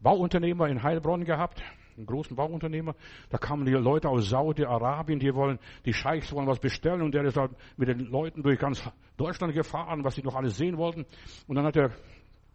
[0.00, 1.62] Bauunternehmer in Heilbronn gehabt,
[1.96, 2.94] einen großen Bauunternehmer.
[3.30, 7.24] Da kamen die Leute aus Saudi-Arabien, die wollen, die Scheichs wollen was bestellen und der
[7.24, 8.82] ist halt mit den Leuten durch ganz
[9.16, 11.06] Deutschland gefahren, was sie noch alles sehen wollten.
[11.46, 11.90] Und dann hat er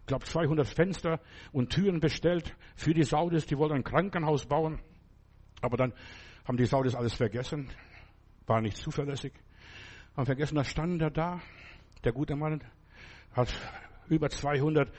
[0.05, 1.19] glaube 200 Fenster
[1.51, 3.45] und Türen bestellt für die Saudis.
[3.45, 4.79] Die wollten ein Krankenhaus bauen.
[5.61, 5.93] Aber dann
[6.45, 7.69] haben die Saudis alles vergessen.
[8.47, 9.33] War nicht zuverlässig.
[10.15, 11.41] Haben vergessen, da stand er da.
[12.03, 12.61] Der gute Mann
[13.33, 13.53] hat
[14.09, 14.91] über 200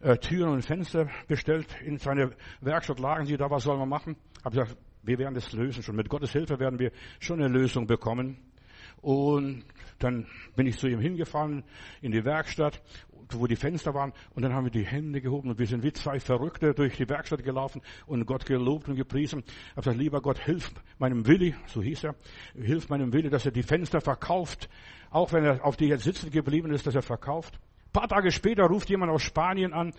[0.00, 1.66] äh, Türen und Fenster bestellt.
[1.84, 2.30] In seiner
[2.60, 3.50] Werkstatt lagen sie da.
[3.50, 4.16] Was soll man machen?
[4.44, 5.82] Hab gesagt, wir werden das lösen.
[5.82, 8.38] Schon mit Gottes Hilfe werden wir schon eine Lösung bekommen.
[9.02, 9.64] Und
[9.98, 10.26] dann
[10.56, 11.64] bin ich zu ihm hingefahren
[12.00, 12.80] in die Werkstatt,
[13.30, 14.12] wo die Fenster waren.
[14.34, 17.08] Und dann haben wir die Hände gehoben und wir sind wie zwei Verrückte durch die
[17.08, 19.42] Werkstatt gelaufen und Gott gelobt und gepriesen.
[19.44, 22.14] Ich habe gesagt, lieber Gott, hilf meinem Willi, so hieß er,
[22.54, 24.68] hilf meinem Willi, dass er die Fenster verkauft.
[25.10, 27.58] Auch wenn er auf die jetzt sitzen geblieben ist, dass er verkauft.
[27.86, 29.92] Ein paar Tage später ruft jemand aus Spanien an,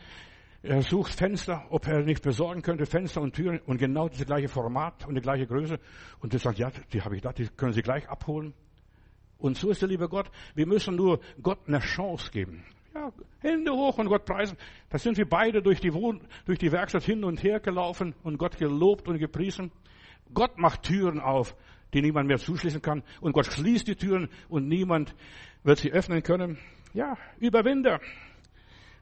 [0.64, 4.48] er sucht Fenster, ob er nicht besorgen könnte, Fenster und Türen und genau das gleiche
[4.48, 5.78] Format und die gleiche Größe.
[6.22, 8.54] Und er sagt, ja, die habe ich da, die können Sie gleich abholen.
[9.44, 10.32] Und so ist der liebe Gott.
[10.56, 12.64] Wir müssen nur Gott eine Chance geben.
[12.96, 14.58] Ja, Hände hoch und Gott preisen.
[14.90, 18.38] Da sind wir beide durch die, Wohn durch die Werkstatt hin und her gelaufen und
[18.38, 19.70] Gott gelobt und gepriesen.
[20.34, 21.58] Gott macht Türen auf,
[21.94, 23.04] die niemand mehr zuschließen kann.
[23.20, 25.14] Und Gott schließt die Türen und niemand
[25.64, 26.58] wird sie öffnen können.
[26.94, 28.00] Ja, Überwinder.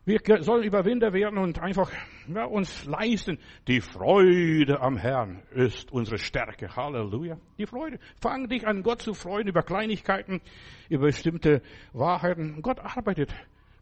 [0.04, 1.92] Wir sollen Überwinder werden und einfach
[2.28, 3.38] ja, uns leisten.
[3.68, 6.76] Die Freude am Herrn ist unsere Stärke.
[6.76, 7.38] Halleluja.
[7.60, 8.00] Die Freude.
[8.20, 10.42] Fang dich an Gott zu freuen über Kleinigkeiten,
[10.90, 11.62] über bestimmte
[11.94, 12.64] Wahrheiten.
[12.64, 13.32] Gott arbeitet,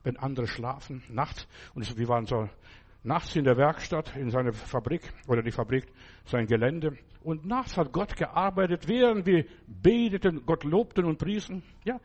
[0.03, 1.47] wenn andere schlafen, nachts.
[1.74, 2.49] Und wir waren so
[3.01, 5.86] nachts in der Werkstatt, in seiner Fabrik, oder die Fabrik,
[6.26, 6.97] sein Gelände.
[7.24, 11.63] Und nachts hat Gott gearbeitet, während wir beteten, Gott lobten und priesen.
[11.86, 11.97] Ja.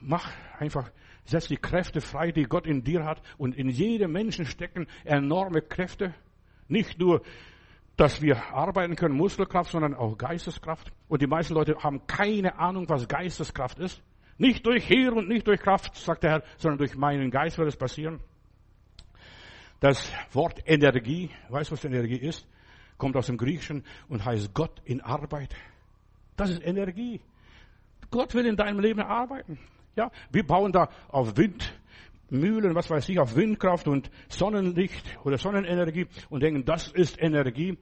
[0.00, 0.28] Mach
[0.58, 0.90] einfach
[1.28, 3.20] Setz die Kräfte frei, die Gott in dir hat.
[3.36, 6.14] Und in jedem Menschen stecken enorme Kräfte.
[6.68, 7.20] Nicht nur,
[7.98, 10.90] dass wir arbeiten können, Muskelkraft, sondern auch Geisteskraft.
[11.06, 14.02] Und die meisten Leute haben keine Ahnung, was Geisteskraft ist.
[14.38, 17.68] Nicht durch Heer und nicht durch Kraft, sagt der Herr, sondern durch meinen Geist wird
[17.68, 18.20] es passieren.
[19.80, 22.48] Das Wort Energie, weißt du, was Energie ist?
[22.96, 25.54] Kommt aus dem Griechischen und heißt Gott in Arbeit.
[26.36, 27.20] Das ist Energie.
[28.10, 29.58] Gott will in deinem Leben arbeiten.
[29.98, 36.06] Ja, wir bauen da auf Windmühlen, was weiß ich, auf Windkraft und Sonnenlicht oder Sonnenenergie
[36.30, 37.76] und denken, das ist Energie.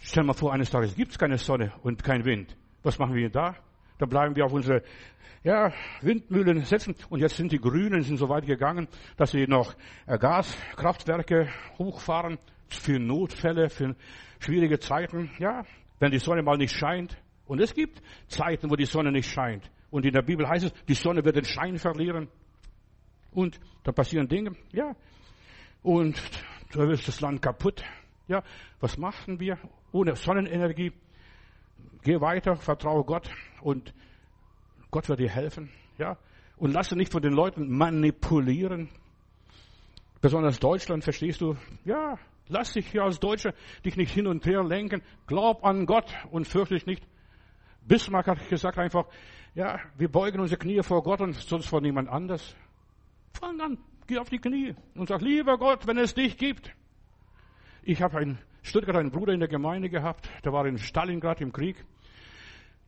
[0.00, 2.56] Stell mal vor, eines Tages gibt es keine Sonne und kein Wind.
[2.82, 3.54] Was machen wir da?
[3.98, 4.82] Da bleiben wir auf unsere
[5.44, 5.70] ja,
[6.00, 6.94] Windmühlen setzen.
[7.10, 9.74] Und jetzt sind die Grünen sind so weit gegangen, dass sie noch
[10.06, 13.94] äh, Gaskraftwerke hochfahren für Notfälle, für
[14.38, 15.30] schwierige Zeiten.
[15.38, 15.66] Ja,
[15.98, 17.18] wenn die Sonne mal nicht scheint.
[17.44, 19.70] Und es gibt Zeiten, wo die Sonne nicht scheint.
[19.90, 22.28] Und in der Bibel heißt es, die Sonne wird den Schein verlieren.
[23.30, 24.94] Und da passieren Dinge, ja.
[25.82, 26.20] Und
[26.72, 27.82] da wird das Land kaputt.
[28.26, 28.42] Ja,
[28.80, 29.58] was machen wir
[29.92, 30.92] ohne Sonnenenergie?
[32.02, 33.30] Geh weiter, vertraue Gott
[33.62, 33.94] und
[34.90, 35.70] Gott wird dir helfen.
[35.96, 36.18] Ja,
[36.56, 38.88] und lasse nicht von den Leuten manipulieren.
[40.20, 41.56] Besonders Deutschland, verstehst du?
[41.84, 42.18] Ja,
[42.48, 45.02] lass dich hier als Deutscher dich nicht hin und her lenken.
[45.26, 47.06] Glaub an Gott und fürchte dich nicht.
[47.82, 49.06] Bismarck hat gesagt einfach,
[49.58, 52.54] ja, wir beugen unsere Knie vor Gott und sonst vor niemand anders.
[53.32, 56.72] Fang an, geh auf die Knie und sag, lieber Gott, wenn es dich gibt.
[57.82, 61.50] Ich habe in Stuttgart einen Bruder in der Gemeinde gehabt, der war in Stalingrad im
[61.50, 61.84] Krieg.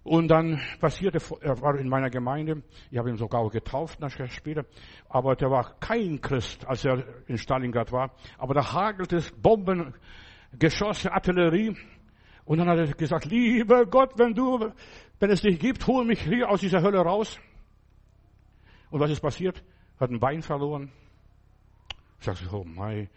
[0.05, 2.63] Und dann passierte, er war in meiner Gemeinde,
[2.93, 4.65] ich habe ihn sogar getauft nachher später,
[5.09, 8.15] aber der war kein Christ, als er in Stalingrad war.
[8.39, 9.93] Aber da hagelte es Bomben,
[10.57, 11.77] Geschosse, Artillerie.
[12.51, 14.73] Und dann hat er gesagt, lieber Gott, wenn du
[15.21, 17.39] wenn es dich gibt, hol mich hier aus dieser Hölle raus.
[18.91, 19.63] Und was ist passiert?
[20.01, 20.91] Hat ein Bein verloren.
[22.19, 23.09] Ich sagte, oh mein,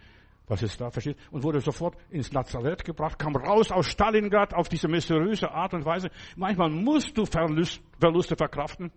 [0.45, 0.91] was ist da?
[0.91, 1.17] Versteht?
[1.31, 5.83] Und wurde sofort ins Nazareth gebracht, kam raus aus Stalingrad auf diese mysteriöse Art und
[5.83, 6.11] Weise.
[6.35, 8.91] Manchmal musst du Verluste verkraften.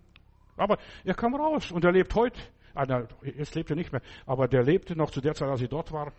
[0.55, 2.39] Aber er kam raus und er lebt heute.
[2.75, 2.85] Ah,
[3.23, 4.03] jetzt lebt er nicht mehr.
[4.27, 6.13] Aber der lebte noch zu der Zeit, als ich dort war.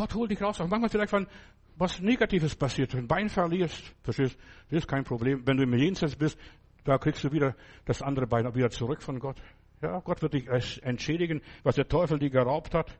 [0.00, 0.58] Gott holt dich raus.
[0.62, 1.26] Auch manchmal vielleicht von
[1.76, 4.38] was Negatives passiert, wenn Bein verlierst, verstehst,
[4.70, 5.46] das ist kein Problem.
[5.46, 6.38] Wenn du im Jenseits bist,
[6.84, 9.36] da kriegst du wieder das andere Bein wieder zurück von Gott.
[9.82, 10.48] Ja, Gott wird dich
[10.82, 12.98] entschädigen, was der Teufel dir geraubt hat,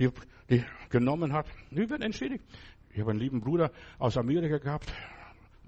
[0.00, 0.10] die,
[0.48, 1.46] die genommen hat.
[1.70, 2.42] Wir werden entschädigt.
[2.92, 3.70] Ich habe einen lieben Bruder
[4.00, 4.92] aus Amerika gehabt,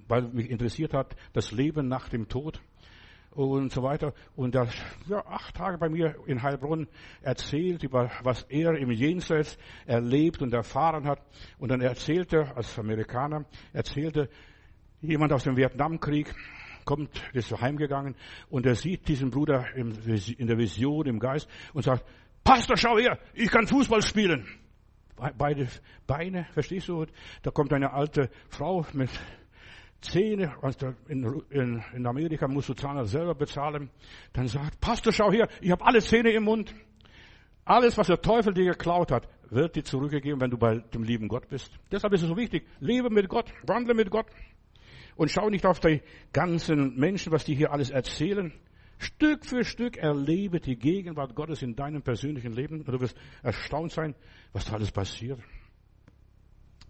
[0.08, 2.60] weil mich interessiert hat, das Leben nach dem Tod
[3.34, 4.12] und so weiter.
[4.36, 4.68] Und er
[5.08, 6.88] ja, acht Tage bei mir in Heilbronn
[7.22, 11.20] erzählt über was er im Jenseits erlebt und erfahren hat.
[11.58, 14.28] Und dann erzählte, als Amerikaner, erzählte
[15.00, 16.34] jemand aus dem Vietnamkrieg,
[16.84, 18.16] kommt, ist so heimgegangen
[18.50, 22.04] und er sieht diesen Bruder in der Vision, im Geist und sagt,
[22.44, 24.46] Pastor, schau her, ich kann Fußball spielen.
[25.38, 25.68] Beide
[26.06, 27.06] Beine, verstehst du?
[27.42, 29.10] Da kommt eine alte Frau mit
[30.02, 33.90] Zähne, also in, in, in Amerika musst du Zahner selber bezahlen,
[34.32, 36.74] dann sagt, Pastor, schau her, ich habe alle Zähne im Mund.
[37.64, 41.28] Alles, was der Teufel dir geklaut hat, wird dir zurückgegeben, wenn du bei dem lieben
[41.28, 41.70] Gott bist.
[41.90, 42.66] Deshalb ist es so wichtig.
[42.80, 44.26] Lebe mit Gott, wandle mit Gott.
[45.14, 46.00] Und schau nicht auf die
[46.32, 48.52] ganzen Menschen, was die hier alles erzählen.
[48.98, 52.80] Stück für Stück erlebe die Gegenwart Gottes in deinem persönlichen Leben.
[52.80, 54.14] Und du wirst erstaunt sein,
[54.52, 55.38] was da alles passiert.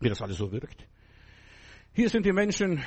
[0.00, 0.86] Wie das alles so wirkt.
[1.94, 2.82] Hier sind die Menschen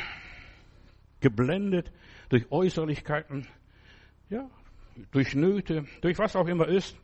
[1.20, 1.92] geblendet
[2.30, 3.48] durch Äußerlichkeiten,
[4.30, 4.50] ja,
[5.12, 6.98] durch Nöte, durch was auch immer ist.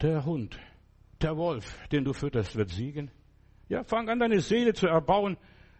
[0.00, 0.58] Der Hund,
[1.20, 3.10] der Wolf, den du fütterst, wird siegen.
[3.68, 5.36] Ja, fang an, deine Seele zu erbauen.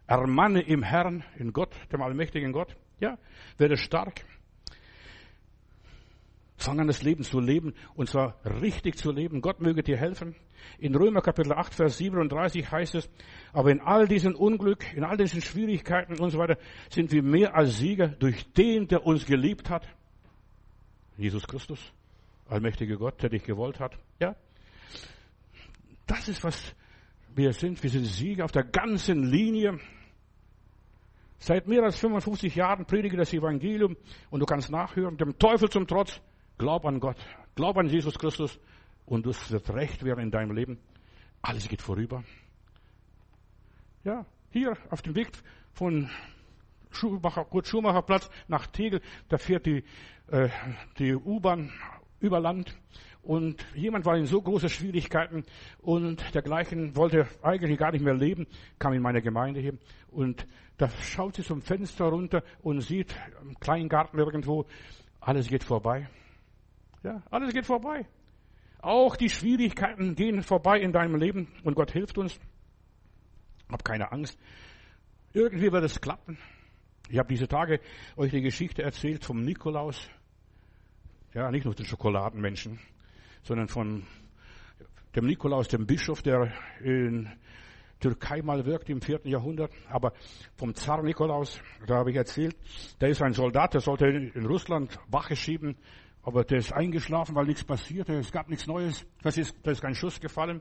[0.06, 2.76] Ermanne im Herrn, in Gott, dem allmächtigen Gott.
[3.00, 3.16] Ja,
[3.56, 4.24] werde stark.
[6.56, 9.40] Fang an, das Leben zu leben, und zwar richtig zu leben.
[9.40, 10.34] Gott möge dir helfen.
[10.78, 13.10] In Römer Kapitel 8, Vers 37 heißt es,
[13.52, 16.58] aber in all diesen Unglück, in all diesen Schwierigkeiten und so weiter,
[16.90, 19.86] sind wir mehr als Sieger durch den, der uns geliebt hat.
[21.16, 21.92] Jesus Christus,
[22.48, 23.98] allmächtiger Gott, der dich gewollt hat.
[24.20, 24.36] Ja?
[26.06, 26.74] Das ist, was
[27.34, 27.82] wir sind.
[27.82, 29.78] Wir sind Sieger auf der ganzen Linie.
[31.38, 33.96] Seit mehr als 55 Jahren predige das Evangelium
[34.30, 36.20] und du kannst nachhören, dem Teufel zum Trotz,
[36.58, 37.16] glaub an Gott,
[37.54, 38.58] glaub an Jesus Christus
[39.09, 40.78] und es wird recht werden in deinem Leben.
[41.40, 42.22] Alles geht vorüber.
[44.04, 45.30] Ja, hier auf dem Weg
[45.72, 46.11] von
[46.90, 49.84] Schumacher, Kurt Schumacher Platz nach Tegel, da fährt die,
[50.28, 50.48] äh,
[50.98, 51.72] die U-Bahn
[52.20, 52.76] über Land
[53.22, 55.44] und jemand war in so große Schwierigkeiten
[55.80, 58.46] und dergleichen wollte eigentlich gar nicht mehr leben,
[58.78, 59.76] kam in meine Gemeinde hier
[60.11, 60.46] und
[60.76, 64.66] da schaut sie zum Fenster runter und sieht im kleinen Garten irgendwo,
[65.20, 66.09] alles geht vorbei.
[67.02, 68.06] Ja, alles geht vorbei.
[68.80, 72.38] Auch die Schwierigkeiten gehen vorbei in deinem Leben und Gott hilft uns.
[73.70, 74.38] Hab keine Angst.
[75.32, 76.38] Irgendwie wird es klappen.
[77.10, 77.80] Ich habe diese Tage
[78.16, 80.08] euch die Geschichte erzählt vom Nikolaus.
[81.34, 82.78] Ja, nicht nur den Schokoladenmenschen,
[83.42, 84.06] sondern von
[85.14, 87.28] dem Nikolaus, dem Bischof, der in
[88.00, 89.72] Türkei mal wirkt im vierten Jahrhundert.
[89.88, 90.12] Aber
[90.56, 92.56] vom Zar Nikolaus, da habe ich erzählt,
[93.00, 95.76] der ist ein Soldat, der sollte in Russland Wache schieben,
[96.28, 98.12] aber der ist eingeschlafen, weil nichts passierte.
[98.12, 99.06] Es gab nichts Neues.
[99.22, 100.60] Das ist, da ist kein Schuss gefallen.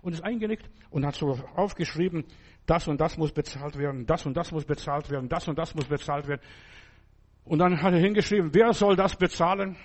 [0.00, 2.24] Und ist eingenickt und hat so aufgeschrieben,
[2.64, 5.74] das und das muss bezahlt werden, das und das muss bezahlt werden, das und das
[5.74, 6.40] muss bezahlt werden.
[7.44, 9.76] Und dann hat er hingeschrieben, wer soll das bezahlen?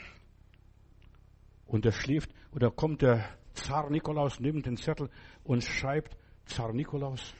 [1.66, 5.10] Und er schläft, oder kommt der Zar Nikolaus, nimmt den Zettel
[5.44, 6.16] und schreibt
[6.46, 7.34] Zar Nikolaus.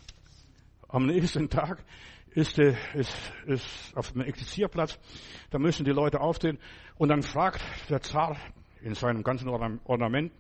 [0.90, 1.84] Am nächsten Tag
[2.38, 5.00] ist, ist, ist auf dem Exerzierplatz,
[5.50, 6.60] da müssen die Leute aufstehen
[6.96, 8.38] und dann fragt der Zar
[8.82, 10.32] in seinem ganzen Ornament,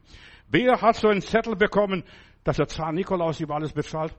[0.48, 2.04] wer hat so einen Zettel bekommen,
[2.44, 4.16] dass der Zar Nikolaus über alles bezahlt?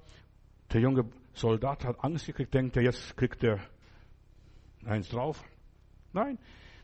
[0.72, 3.60] Der junge Soldat hat Angst gekriegt, denkt er, jetzt kriegt er
[4.84, 5.40] eins drauf.
[6.12, 6.36] Nein,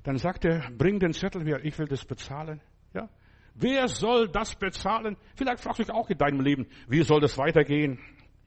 [0.04, 2.60] dann sagt er, bring den Zettel her, ich will das bezahlen.
[2.94, 3.08] Ja?
[3.56, 5.16] Wer soll das bezahlen?
[5.34, 7.98] Vielleicht fragst du dich auch in deinem Leben, wie soll das weitergehen?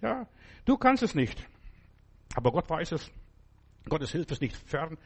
[0.02, 0.28] Ja,
[0.64, 1.46] du kannst es nicht.
[2.38, 3.12] Aber Gott weiß es.
[3.90, 5.00] Gottes Hilfe ist nicht fern.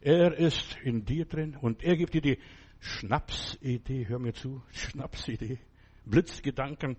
[0.00, 2.38] Er ist in dir drin und er gibt dir die
[2.80, 5.58] Schnapsidee, hör mir zu, Schnapsidee,
[6.06, 6.96] Blitzgedanken,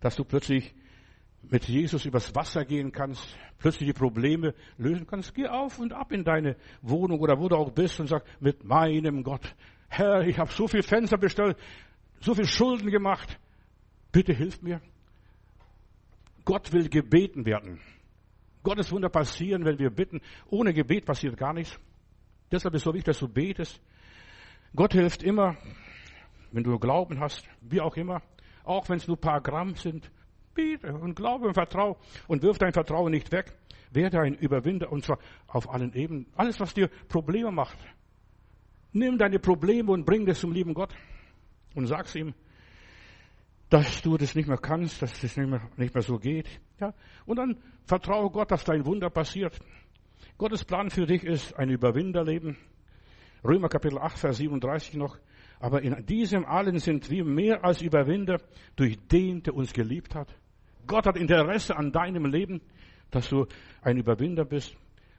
[0.00, 0.74] dass du plötzlich
[1.40, 3.26] mit Jesus übers Wasser gehen kannst,
[3.58, 5.34] plötzlich die Probleme lösen kannst.
[5.34, 8.64] Geh auf und ab in deine Wohnung oder wo du auch bist und sag, mit
[8.64, 9.54] meinem Gott,
[9.88, 11.56] Herr, ich habe so viel Fenster bestellt,
[12.20, 13.40] so viel Schulden gemacht,
[14.12, 14.82] bitte hilf mir.
[16.44, 17.80] Gott will gebeten werden.
[18.66, 20.20] Gottes Wunder passieren, wenn wir bitten.
[20.50, 21.78] Ohne Gebet passiert gar nichts.
[22.50, 23.80] Deshalb ist es so wichtig, dass du betest.
[24.74, 25.56] Gott hilft immer,
[26.50, 28.22] wenn du Glauben hast, wie auch immer.
[28.64, 30.10] Auch wenn es nur ein paar Gramm sind.
[30.52, 31.96] Bete und glaube und vertraue
[32.26, 33.56] und wirf dein Vertrauen nicht weg.
[33.92, 36.26] Werde ein Überwinder und zwar auf allen Ebenen.
[36.34, 37.78] Alles, was dir Probleme macht.
[38.90, 40.92] Nimm deine Probleme und bring das zum lieben Gott
[41.76, 42.34] und sag's ihm,
[43.76, 46.48] dass du das nicht mehr kannst, dass das nicht mehr, nicht mehr so geht.
[46.80, 46.94] Ja?
[47.26, 49.58] Und dann vertraue Gott, dass dein Wunder passiert.
[50.38, 52.56] Gottes Plan für dich ist ein Überwinderleben.
[53.44, 55.18] Römer Kapitel 8, Vers 37 noch.
[55.60, 58.40] Aber in diesem allen sind wir mehr als Überwinder
[58.76, 60.34] durch den, der uns geliebt hat.
[60.86, 62.62] Gott hat Interesse an deinem Leben,
[63.10, 63.46] dass du
[63.82, 64.74] ein Überwinder bist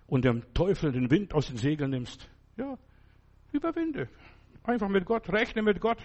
[0.07, 2.27] und dem Teufel den Wind aus den Segeln nimmst.
[2.57, 2.75] Ja,
[3.51, 4.09] überwinde.
[4.63, 5.99] Einfach mit Gott, rechne mit Gott.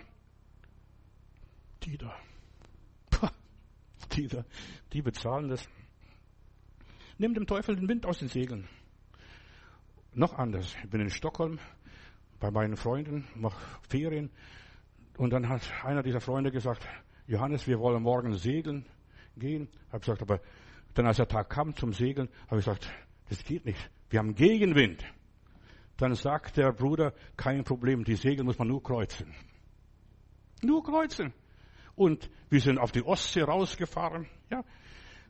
[1.85, 2.15] Die da.
[4.15, 4.45] Die da,
[4.93, 5.69] die bezahlen das.
[7.19, 8.69] Nimm dem Teufel den Wind aus den Segeln.
[10.15, 10.75] Noch anders.
[10.83, 11.59] Ich bin in Stockholm
[12.41, 14.31] bei meinen Freunden, mache Ferien.
[15.17, 16.87] Und dann hat einer dieser Freunde gesagt,
[17.27, 18.85] Johannes, wir wollen morgen segeln
[19.37, 19.69] gehen.
[19.87, 20.41] Ich habe gesagt, aber
[20.95, 22.93] dann als der Tag kam zum Segeln, habe ich gesagt,
[23.29, 23.91] das geht nicht.
[24.11, 25.05] Wir haben Gegenwind.
[25.97, 29.33] Dann sagt der Bruder, kein Problem, die Segel muss man nur kreuzen.
[30.63, 31.33] Nur kreuzen.
[31.95, 34.27] Und wir sind auf die Ostsee rausgefahren.
[34.51, 34.65] Ja.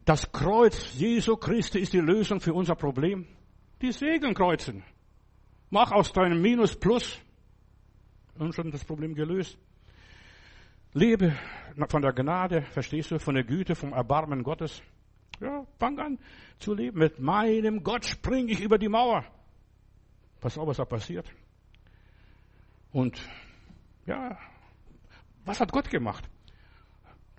[0.04, 3.26] Das Kreuz Jesu Christi ist die Lösung für unser Problem.
[3.80, 4.84] Die Segeln kreuzen.
[5.70, 7.20] Mach aus deinem Minus Plus.
[8.38, 9.58] Und schon das Problem gelöst.
[10.94, 11.36] Lebe
[11.88, 14.82] von der Gnade, verstehst du, von der Güte, vom Erbarmen Gottes.
[15.40, 16.18] Ja, fang an
[16.58, 16.98] zu leben.
[16.98, 19.24] Mit meinem Gott springe ich über die Mauer.
[20.40, 21.30] Pass auf, was da passiert.
[22.92, 23.20] Und
[24.06, 24.38] ja,
[25.44, 26.28] was hat Gott gemacht?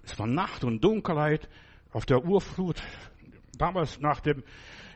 [0.03, 1.49] Es war Nacht und Dunkelheit
[1.91, 2.81] auf der Urflut.
[3.57, 4.43] Damals nach dem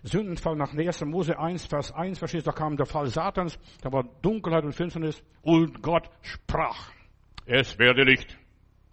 [0.03, 1.05] Sündenfall, nach 1.
[1.05, 4.74] Mose 1, Vers 1, verstehst du, da kam der Fall Satans, da war Dunkelheit und
[4.74, 6.91] Finsternis und Gott sprach,
[7.45, 8.38] es werde Licht.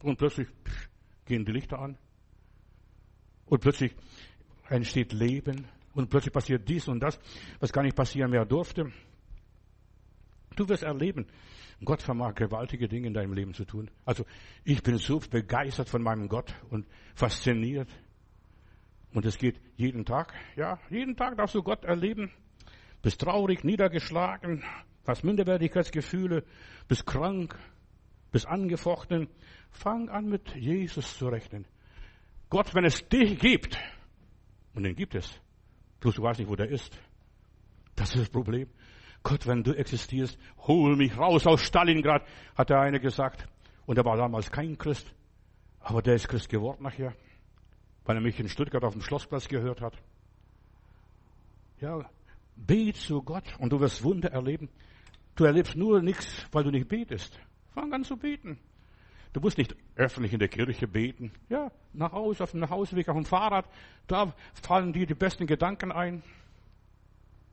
[0.03, 0.49] Und plötzlich
[1.25, 1.99] gehen die Lichter an.
[3.47, 3.95] Und plötzlich
[4.69, 5.67] entsteht Leben.
[5.95, 7.19] Und plötzlich passiert dies und das,
[7.61, 8.93] was gar nicht passieren mehr durfte.
[10.57, 11.27] Du wirst erleben,
[11.85, 13.91] Gott vermag gewaltige Dinge in deinem Leben zu tun.
[14.05, 14.25] Also
[14.65, 17.89] ich bin so begeistert von meinem Gott und fasziniert.
[19.13, 20.35] Und es geht jeden Tag.
[20.57, 22.33] Ja, jeden Tag darfst du Gott erleben.
[23.03, 24.65] Bist traurig, niedergeschlagen,
[25.07, 26.45] hast Minderwertigkeitsgefühle,
[26.89, 27.57] bist krank,
[28.33, 29.29] bist angefochten.
[29.71, 31.67] Fang an mit Jesus zu rechnen.
[32.51, 33.79] Gott, wenn es dich gibt,
[34.75, 35.41] und den gibt es,
[36.01, 36.99] du weißt nicht, wo der ist.
[37.97, 38.69] Das ist das Problem.
[39.25, 42.23] Gott, wenn du existierst, hol mich raus aus Stalingrad,
[42.55, 43.49] hat der eine gesagt.
[43.87, 45.13] Und er war damals kein Christ.
[45.81, 47.15] Aber der ist Christ geworden nachher,
[48.05, 49.95] weil er mich in Stuttgart auf dem Schlossplatz gehört hat.
[51.81, 52.09] Ja,
[52.55, 54.69] bet zu Gott und du wirst Wunder erleben.
[55.37, 57.39] Du erlebst nur nichts, weil du nicht betest.
[57.73, 58.59] Fang an zu beten.
[59.33, 61.33] Du musst nicht öffentlich in der Kirche beten.
[61.49, 63.69] Ja, nach Hause, auf dem Hausweg, auf dem Fahrrad.
[64.07, 66.23] Da fallen dir die besten Gedanken ein.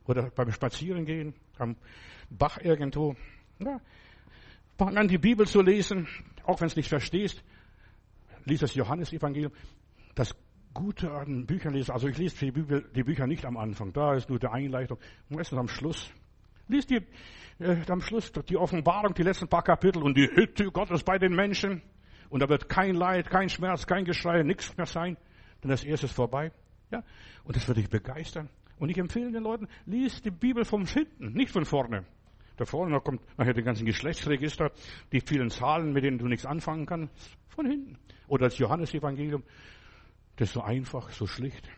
[0.06, 1.76] Oder beim Spazierengehen, am
[2.30, 3.14] Bach irgendwo.
[3.58, 3.80] Ja.
[4.78, 6.08] Fang an, die Bibel zu lesen,
[6.44, 7.42] auch wenn es nicht verstehst.
[8.44, 9.52] Lies das Johannesevangelium.
[10.14, 10.34] Das
[10.74, 11.92] Gute an Büchern lesen.
[11.92, 13.92] Also ich lese die, Bibel, die Bücher nicht am Anfang.
[13.92, 14.98] Da ist nur die Einleitung.
[15.28, 16.10] Meistens am Schluss.
[16.68, 17.00] Lies die
[17.58, 21.34] äh, am Schluss die Offenbarung, die letzten paar Kapitel und die Hütte Gottes bei den
[21.34, 21.82] Menschen.
[22.30, 25.16] Und da wird kein Leid, kein Schmerz, kein Geschrei, nichts mehr sein.
[25.62, 26.50] Denn das erste ist vorbei.
[26.90, 27.02] Ja?
[27.44, 28.48] Und das wird dich begeistern.
[28.82, 32.04] Und ich empfehle den Leuten, lies die Bibel vom hinten, nicht von vorne.
[32.56, 34.72] Da vorne kommt nachher die ganzen Geschlechtsregister,
[35.12, 37.14] die vielen Zahlen, mit denen du nichts anfangen kannst.
[37.46, 37.96] Von hinten.
[38.26, 39.44] Oder das Johannesevangelium.
[40.34, 41.70] Das ist so einfach, so schlicht.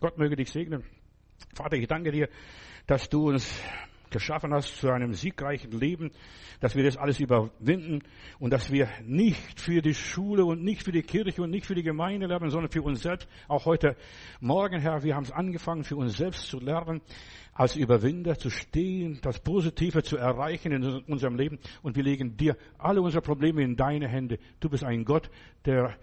[0.00, 0.82] Gott möge dich segnen.
[1.54, 2.30] Vater, ich danke dir,
[2.86, 3.60] dass du uns
[4.10, 6.10] geschaffen hast zu einem siegreichen Leben,
[6.60, 8.00] dass wir das alles überwinden
[8.38, 11.74] und dass wir nicht für die Schule und nicht für die Kirche und nicht für
[11.74, 13.28] die Gemeinde lernen, sondern für uns selbst.
[13.46, 13.96] Auch heute
[14.40, 17.00] Morgen, Herr, wir haben es angefangen, für uns selbst zu lernen,
[17.52, 21.58] als Überwinder zu stehen, das Positive zu erreichen in unserem Leben.
[21.82, 24.38] Und wir legen dir alle unsere Probleme in deine Hände.
[24.60, 25.30] Du bist ein Gott,
[25.64, 25.96] der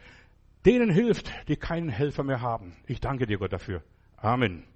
[0.66, 2.74] denen hilft, die keinen Helfer mehr haben.
[2.88, 3.84] Ich danke dir, Gott, dafür.
[4.18, 4.75] Amen.